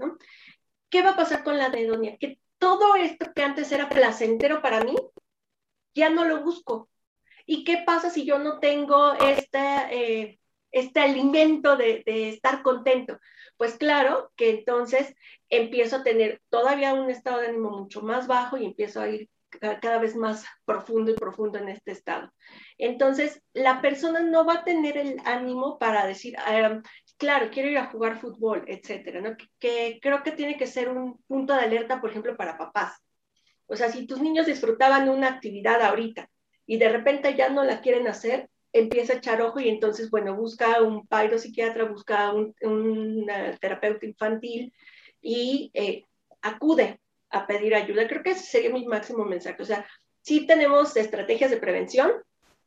¿Qué 0.89 1.03
va 1.03 1.11
a 1.11 1.17
pasar 1.17 1.43
con 1.43 1.59
la 1.59 1.65
anedonia? 1.67 2.17
Que 2.19 2.39
todo 2.59 2.95
esto 2.95 3.33
que 3.35 3.43
antes 3.43 3.73
era 3.73 3.89
placentero 3.89 4.63
para 4.63 4.85
mí, 4.85 4.95
ya 5.93 6.09
no 6.09 6.25
lo 6.25 6.45
busco, 6.45 6.89
¿Y 7.45 7.65
qué 7.65 7.83
pasa 7.85 8.11
si 8.11 8.25
yo 8.25 8.39
no 8.39 8.61
tengo 8.61 9.15
este, 9.15 9.59
eh, 9.91 10.39
este 10.73 11.01
alimento 11.01 11.77
de, 11.77 12.03
estar 12.07 12.63
contento? 12.63 13.19
Pues 13.57 13.77
claro 13.77 14.33
que 14.37 14.51
entonces 14.51 15.15
empiezo 15.49 15.97
a 15.97 16.03
tener 16.03 16.41
todavía 16.49 16.95
un 16.95 17.11
estado 17.11 17.41
de 17.41 17.49
ánimo 17.49 17.71
mucho 17.71 18.03
más 18.03 18.27
bajo 18.27 18.57
y 18.57 18.65
empiezo 18.65 19.01
a 19.01 19.09
ir 19.09 19.29
cada 19.61 19.99
vez 19.99 20.17
más 20.17 20.45
profundo 20.65 21.11
y 21.11 21.15
profundo 21.15 21.59
en 21.59 21.69
este 21.69 21.93
estado. 21.93 22.33
Entonces, 22.79 23.43
la 23.53 23.83
persona 23.83 24.21
no 24.21 24.47
va 24.47 24.55
a 24.55 24.65
tener 24.65 24.97
el 24.97 25.19
ánimo 25.27 25.79
para 25.79 26.07
decir, 26.07 26.35
ah, 26.39 26.81
claro, 27.19 27.51
quiero 27.53 27.69
ir 27.69 27.79
a 27.79 27.91
jugar 27.91 28.19
fútbol, 28.19 28.65
etcétera, 28.67 29.21
¿no? 29.21 29.37
que, 29.59 29.99
creo 30.01 30.23
que 30.23 30.33
tiene 30.33 30.57
que 30.57 30.67
ser 30.67 30.89
un 30.89 31.23
punto 31.29 31.55
de 31.55 31.61
alerta, 31.61 32.01
por 32.01 32.11
ejemplo, 32.11 32.37
para 32.37 32.59
papás. 32.59 32.97
O 33.67 33.77
sea, 33.77 33.91
si 33.91 34.07
tus 34.07 34.21
niños 34.21 34.47
disfrutaban 34.47 35.09
una 35.09 35.29
actividad 35.29 35.81
ahorita 35.83 36.29
y 36.67 36.79
de 36.79 36.89
repente 36.89 37.35
ya 37.37 37.49
no 37.49 37.65
la 37.65 37.81
quieren 37.81 38.09
hacer, 38.09 38.49
empieza 38.73 39.15
a 39.15 39.17
echar 39.17 39.43
ojo 39.43 39.61
y 39.61 39.69
entonces, 39.69 40.11
bueno, 40.11 40.35
busca 40.37 40.81
un 40.81 41.07
psiquiatra, 41.39 41.85
busca 41.85 42.33
un, 42.33 43.27
terapeuta 43.61 44.07
infantil 44.07 44.73
y 45.21 45.71
eh, 45.75 46.05
acude 46.41 47.01
a 47.31 47.47
pedir 47.47 47.75
ayuda. 47.75 48.09
Creo 48.09 48.23
que 48.23 48.31
ese 48.31 48.45
sería 48.45 48.71
mi 48.71 48.87
máximo 48.87 49.25
mensaje. 49.25 49.63
O 49.63 49.67
sea, 49.67 49.87
sí 50.23 50.47
tenemos 50.47 50.97
estrategias 50.97 51.51
de 51.51 51.59
prevención, 51.59 52.13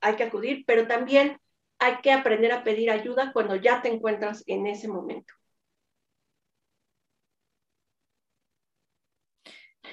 hay 0.01 0.15
que 0.15 0.23
acudir, 0.23 0.63
pero 0.67 0.87
también 0.87 1.39
hay 1.79 1.97
que 2.01 2.11
aprender 2.11 2.51
a 2.51 2.63
pedir 2.63 2.89
ayuda 2.91 3.31
cuando 3.33 3.55
ya 3.55 3.81
te 3.81 3.89
encuentras 3.89 4.43
en 4.47 4.67
ese 4.67 4.87
momento. 4.87 5.33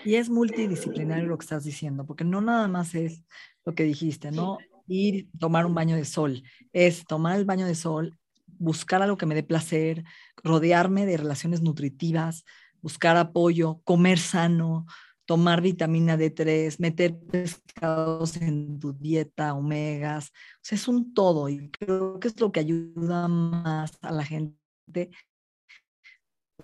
Y 0.05 0.17
es 0.17 0.29
multidisciplinario 0.29 1.27
lo 1.27 1.39
que 1.39 1.45
estás 1.45 1.65
diciendo, 1.65 2.05
porque 2.05 2.25
no 2.25 2.41
nada 2.41 2.67
más 2.67 2.95
es 2.95 3.25
lo 3.65 3.75
que 3.75 3.85
dijiste, 3.85 4.33
¿no? 4.33 4.59
Ir, 4.87 5.29
tomar 5.39 5.67
un 5.67 5.75
baño 5.75 5.97
de 5.97 6.05
sol, 6.05 6.43
es 6.73 7.05
tomar 7.05 7.39
el 7.39 7.45
baño 7.45 7.67
de 7.67 7.75
sol, 7.75 8.19
buscar 8.47 9.03
algo 9.03 9.17
que 9.17 9.27
me 9.27 9.35
dé 9.35 9.43
placer, 9.43 10.05
rodearme 10.43 11.07
de 11.07 11.17
relaciones 11.17 11.63
nutritivas, 11.63 12.45
buscar 12.81 13.17
apoyo, 13.17 13.81
comer 13.85 14.19
sano, 14.19 14.87
tomar 15.25 15.61
vitamina 15.61 16.17
D3, 16.17 16.79
meter 16.79 17.19
pescados 17.19 18.37
en 18.37 18.79
tu 18.79 18.93
dieta, 18.93 19.55
omegas, 19.55 20.33
es 20.71 20.89
un 20.89 21.15
todo 21.15 21.49
y 21.49 21.71
creo 21.71 22.19
que 22.21 22.29
es 22.29 22.41
lo 22.41 22.53
que 22.53 22.61
ayuda 22.61 23.29
más 23.29 23.93
a 24.03 24.13
la 24.13 24.25
gente 24.25 25.11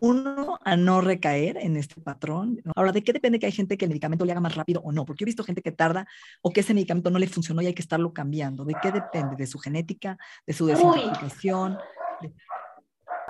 uno, 0.00 0.58
a 0.64 0.76
no 0.76 1.00
recaer 1.00 1.56
en 1.58 1.76
este 1.76 2.00
patrón. 2.00 2.60
Ahora, 2.74 2.92
¿de 2.92 3.02
qué 3.02 3.12
depende 3.12 3.38
que 3.38 3.46
hay 3.46 3.52
gente 3.52 3.76
que 3.76 3.84
el 3.84 3.90
medicamento 3.90 4.24
le 4.24 4.32
haga 4.32 4.40
más 4.40 4.54
rápido 4.54 4.80
o 4.82 4.92
no? 4.92 5.04
Porque 5.04 5.24
he 5.24 5.26
visto 5.26 5.44
gente 5.44 5.62
que 5.62 5.72
tarda 5.72 6.06
o 6.42 6.50
que 6.50 6.60
ese 6.60 6.74
medicamento 6.74 7.10
no 7.10 7.18
le 7.18 7.28
funcionó 7.28 7.62
y 7.62 7.66
hay 7.66 7.74
que 7.74 7.82
estarlo 7.82 8.12
cambiando. 8.12 8.64
¿De 8.64 8.74
qué 8.82 8.92
depende? 8.92 9.36
¿De 9.36 9.46
su 9.46 9.58
genética? 9.58 10.18
¿De 10.46 10.52
su 10.52 10.66
desintoxicación? 10.66 11.78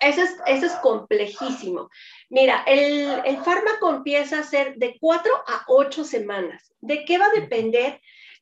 Eso 0.01 0.23
es, 0.23 0.37
eso 0.47 0.67
es 0.67 0.73
complejísimo. 0.77 1.91
Mira, 2.31 2.63
el, 2.67 3.21
el, 3.25 3.37
fármaco 3.39 3.91
empieza 3.91 4.39
a 4.39 4.45
ser 4.45 4.77
de 4.77 4.97
cuatro 5.01 5.33
a 5.47 5.65
ocho 5.67 6.05
semanas. 6.05 6.73
¿De 6.81 7.05
qué 7.05 7.19
va 7.19 7.27
a 7.27 7.41
depender? 7.41 8.01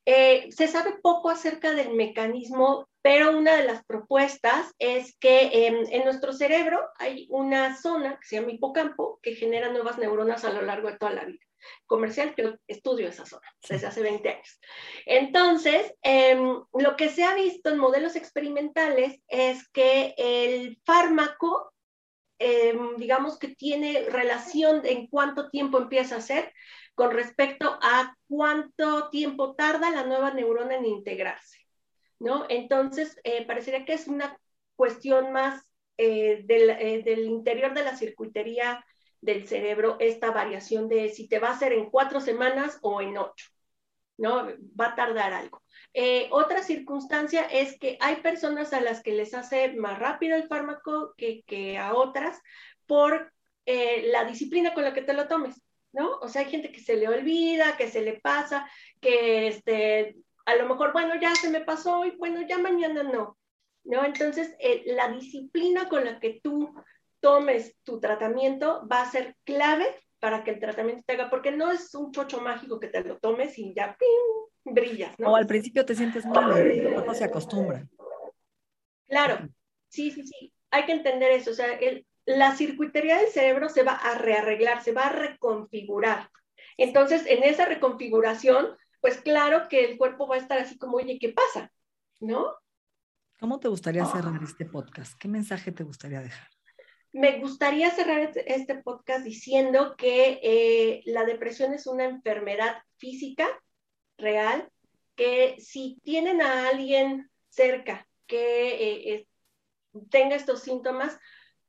Eh, 0.08 0.48
se 0.52 0.68
sabe 0.68 0.94
poco 1.02 1.30
acerca 1.30 1.72
del 1.72 1.94
mecanismo, 1.94 2.88
pero 3.06 3.38
una 3.38 3.54
de 3.54 3.62
las 3.62 3.84
propuestas 3.84 4.74
es 4.80 5.16
que 5.20 5.68
em, 5.68 5.84
en 5.90 6.02
nuestro 6.02 6.32
cerebro 6.32 6.80
hay 6.98 7.28
una 7.30 7.76
zona 7.76 8.18
que 8.18 8.26
se 8.26 8.34
llama 8.34 8.50
hipocampo 8.50 9.20
que 9.22 9.36
genera 9.36 9.70
nuevas 9.70 9.96
neuronas 9.96 10.44
a 10.44 10.52
lo 10.52 10.62
largo 10.62 10.90
de 10.90 10.98
toda 10.98 11.12
la 11.12 11.24
vida. 11.24 11.38
Comercial, 11.86 12.34
yo 12.36 12.54
estudio 12.66 13.06
esa 13.06 13.24
zona 13.24 13.46
desde 13.68 13.86
hace 13.86 14.02
20 14.02 14.28
años. 14.28 14.60
Entonces, 15.04 15.94
em, 16.02 16.64
lo 16.72 16.96
que 16.96 17.08
se 17.08 17.22
ha 17.22 17.36
visto 17.36 17.70
en 17.70 17.78
modelos 17.78 18.16
experimentales 18.16 19.20
es 19.28 19.68
que 19.68 20.12
el 20.18 20.80
fármaco 20.84 21.72
em, 22.40 22.96
digamos 22.96 23.38
que 23.38 23.54
tiene 23.54 24.06
relación 24.10 24.82
en 24.84 25.06
cuánto 25.06 25.48
tiempo 25.48 25.78
empieza 25.78 26.16
a 26.16 26.20
ser 26.20 26.52
con 26.96 27.12
respecto 27.12 27.78
a 27.80 28.16
cuánto 28.26 29.10
tiempo 29.10 29.54
tarda 29.54 29.90
la 29.90 30.02
nueva 30.02 30.32
neurona 30.32 30.74
en 30.74 30.86
integrarse, 30.86 31.65
¿no? 32.18 32.46
Entonces, 32.48 33.18
eh, 33.24 33.46
parecería 33.46 33.84
que 33.84 33.94
es 33.94 34.08
una 34.08 34.38
cuestión 34.76 35.32
más 35.32 35.62
eh, 35.98 36.42
del, 36.44 36.70
eh, 36.70 37.02
del, 37.02 37.24
interior 37.26 37.74
de 37.74 37.84
la 37.84 37.96
circuitería 37.96 38.84
del 39.20 39.48
cerebro, 39.48 39.96
esta 39.98 40.30
variación 40.30 40.88
de 40.88 41.08
si 41.08 41.28
te 41.28 41.38
va 41.38 41.48
a 41.48 41.52
hacer 41.52 41.72
en 41.72 41.90
cuatro 41.90 42.20
semanas 42.20 42.78
o 42.82 43.00
en 43.00 43.16
ocho, 43.18 43.46
¿no? 44.18 44.46
Va 44.78 44.88
a 44.88 44.94
tardar 44.94 45.32
algo. 45.32 45.62
otra 46.30 46.62
circunstancia 46.62 47.42
es 47.42 47.78
que 47.78 47.96
hay 48.00 48.16
personas 48.16 48.72
a 48.72 48.80
las 48.80 49.02
que 49.02 49.12
les 49.12 49.34
hace 49.34 49.72
más 49.74 49.98
rápido 49.98 50.36
el 50.36 50.48
fármaco 50.48 51.14
que, 51.16 51.42
que 51.46 51.78
a 51.78 51.94
otras 51.94 52.40
por 52.86 53.32
la 53.66 54.24
disciplina 54.26 54.74
con 54.74 54.84
la 54.84 54.94
que 54.94 55.02
te 55.02 55.14
lo 55.14 55.26
tomes. 55.28 55.60
¿no? 55.92 56.18
O 56.20 56.28
sea, 56.28 56.42
hay 56.42 56.50
gente 56.50 56.70
que 56.70 56.80
se 56.80 56.96
le 56.96 57.08
olvida, 57.08 57.76
que 57.76 57.88
se 57.88 58.02
le 58.02 58.20
pasa, 58.20 58.68
que 59.00 59.48
este, 59.48 60.16
a 60.46 60.56
lo 60.56 60.66
mejor, 60.68 60.92
bueno, 60.92 61.14
ya 61.20 61.34
se 61.34 61.50
me 61.50 61.60
pasó 61.60 62.04
y 62.04 62.12
bueno, 62.12 62.40
ya 62.48 62.58
mañana 62.58 63.02
no, 63.02 63.36
¿no? 63.84 64.04
Entonces, 64.04 64.54
eh, 64.60 64.84
la 64.86 65.08
disciplina 65.08 65.88
con 65.88 66.04
la 66.04 66.18
que 66.20 66.40
tú 66.42 66.72
tomes 67.20 67.76
tu 67.82 68.00
tratamiento 68.00 68.86
va 68.90 69.02
a 69.02 69.10
ser 69.10 69.36
clave 69.44 69.86
para 70.20 70.44
que 70.44 70.52
el 70.52 70.60
tratamiento 70.60 71.02
te 71.06 71.14
haga, 71.14 71.28
porque 71.28 71.50
no 71.50 71.70
es 71.70 71.94
un 71.94 72.12
chocho 72.12 72.40
mágico 72.40 72.80
que 72.80 72.88
te 72.88 73.02
lo 73.02 73.18
tomes 73.18 73.58
y 73.58 73.74
ya 73.74 73.96
¡ping! 73.98 74.72
brillas, 74.72 75.18
¿no? 75.18 75.32
O 75.32 75.36
al 75.36 75.46
principio 75.46 75.84
te 75.84 75.94
sientes 75.94 76.24
mal, 76.26 76.52
cuerpo 76.52 77.14
se 77.14 77.24
acostumbra. 77.24 77.86
Claro, 79.08 79.48
sí, 79.88 80.10
sí, 80.10 80.26
sí. 80.26 80.52
Hay 80.70 80.84
que 80.86 80.92
entender 80.92 81.30
eso. 81.30 81.52
O 81.52 81.54
sea, 81.54 81.72
el, 81.74 82.06
la 82.24 82.56
circuitería 82.56 83.18
del 83.18 83.28
cerebro 83.28 83.68
se 83.68 83.84
va 83.84 83.92
a 83.92 84.18
rearreglar, 84.18 84.82
se 84.82 84.92
va 84.92 85.06
a 85.06 85.12
reconfigurar. 85.12 86.30
Entonces, 86.76 87.24
en 87.26 87.44
esa 87.44 87.64
reconfiguración, 87.64 88.76
pues 89.06 89.20
claro 89.20 89.68
que 89.68 89.84
el 89.84 89.98
cuerpo 89.98 90.26
va 90.26 90.34
a 90.34 90.40
estar 90.40 90.58
así 90.58 90.76
como, 90.78 90.96
oye, 90.96 91.16
¿qué 91.20 91.28
pasa? 91.28 91.70
¿No? 92.18 92.56
¿Cómo 93.38 93.60
te 93.60 93.68
gustaría 93.68 94.04
cerrar 94.04 94.42
este 94.42 94.64
podcast? 94.64 95.16
¿Qué 95.16 95.28
mensaje 95.28 95.70
te 95.70 95.84
gustaría 95.84 96.20
dejar? 96.20 96.48
Me 97.12 97.38
gustaría 97.38 97.88
cerrar 97.92 98.18
este, 98.18 98.52
este 98.52 98.82
podcast 98.82 99.24
diciendo 99.24 99.94
que 99.96 100.40
eh, 100.42 101.02
la 101.04 101.24
depresión 101.24 101.72
es 101.72 101.86
una 101.86 102.02
enfermedad 102.02 102.82
física 102.96 103.46
real, 104.18 104.68
que 105.14 105.54
si 105.60 106.00
tienen 106.02 106.42
a 106.42 106.66
alguien 106.66 107.30
cerca 107.48 108.08
que 108.26 109.14
eh, 109.14 109.28
tenga 110.10 110.34
estos 110.34 110.62
síntomas, 110.62 111.16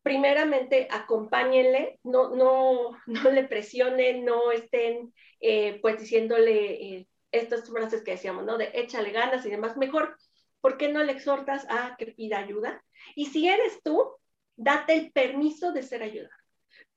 primeramente 0.01 0.87
acompáñenle, 0.89 1.99
no, 2.01 2.35
no, 2.35 2.97
no 3.05 3.29
le 3.29 3.43
presionen, 3.43 4.25
no 4.25 4.51
estén 4.51 5.13
eh, 5.39 5.77
pues 5.83 5.99
diciéndole 5.99 6.95
eh, 6.95 7.07
estas 7.31 7.69
frases 7.69 8.03
que 8.03 8.11
decíamos, 8.11 8.45
¿no? 8.45 8.57
De 8.57 8.71
échale 8.73 9.11
ganas 9.11 9.45
y 9.45 9.49
demás, 9.49 9.77
mejor, 9.77 10.17
¿por 10.61 10.77
qué 10.77 10.91
no 10.91 11.03
le 11.03 11.11
exhortas 11.11 11.65
a 11.69 11.95
que 11.97 12.07
pida 12.07 12.39
ayuda? 12.39 12.83
Y 13.15 13.27
si 13.27 13.47
eres 13.47 13.81
tú, 13.83 14.15
date 14.55 14.93
el 14.93 15.11
permiso 15.11 15.71
de 15.71 15.83
ser 15.83 16.03
ayuda. 16.03 16.31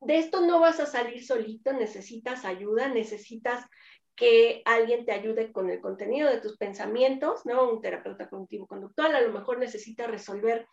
De 0.01 0.19
esto 0.19 0.41
no 0.41 0.61
vas 0.61 0.81
a 0.81 0.87
salir 0.87 1.25
solito, 1.25 1.73
necesitas 1.73 2.45
ayuda, 2.45 2.89
necesitas 2.89 3.67
que 4.17 4.63
alguien 4.65 5.05
te 5.05 5.13
ayude 5.13 5.53
con 5.53 5.71
el 5.71 5.81
contenido 5.81 6.29
de 6.29 6.41
tus 6.41 6.57
pensamientos, 6.57 7.47
¿no? 7.47 7.71
Un 7.71 7.81
terapeuta 7.81 8.29
cognitivo-conductual, 8.29 9.15
a 9.15 9.21
lo 9.21 9.33
mejor 9.33 9.59
necesita 9.59 10.07
resolver 10.07 10.67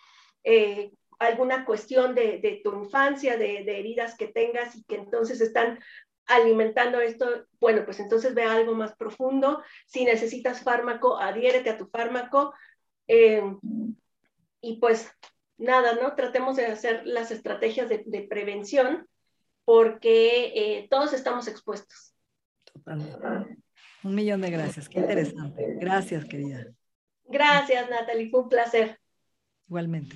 eh, 0.44 0.92
alguna 1.20 1.66
cuestión 1.66 2.14
de, 2.14 2.62
tu 2.64 2.74
infancia, 2.74 3.38
de, 3.38 3.60
heridas 3.60 4.16
que 4.18 4.28
tengas 4.28 4.76
y 4.76 4.84
que 4.84 4.96
entonces 4.96 5.42
están 5.42 5.80
alimentando 6.28 7.00
esto, 7.00 7.46
bueno, 7.60 7.84
pues 7.86 8.00
entonces 8.00 8.34
ve 8.34 8.44
algo 8.44 8.76
más 8.76 8.96
profundo. 8.96 9.64
Si 9.86 10.06
necesitas 10.06 10.62
fármaco, 10.62 11.18
adhiérete 11.18 11.70
a 11.70 11.78
tu 11.78 11.88
fármaco. 11.88 12.54
Eh, 13.08 13.42
y 14.62 14.80
pues 14.80 15.10
nada, 15.58 15.96
¿no? 15.96 16.16
Tratemos 16.16 16.56
de 16.56 16.68
hacer 16.68 17.06
las 17.06 17.32
estrategias 17.32 17.90
de, 17.90 18.28
prevención 18.30 19.08
porque 19.66 20.54
eh, 20.56 20.88
todos 20.90 21.14
estamos 21.14 21.48
expuestos. 21.48 22.14
Un 24.04 24.16
millón 24.16 24.42
de 24.42 24.52
gracias, 24.52 24.88
qué 24.88 25.00
interesante. 25.00 25.76
Gracias, 25.80 26.26
querida. 26.26 26.68
Gracias, 27.26 27.90
Natalie, 27.90 28.30
fue 28.30 28.42
un 28.42 28.50
placer. 28.50 29.00
Igualmente. 29.68 30.16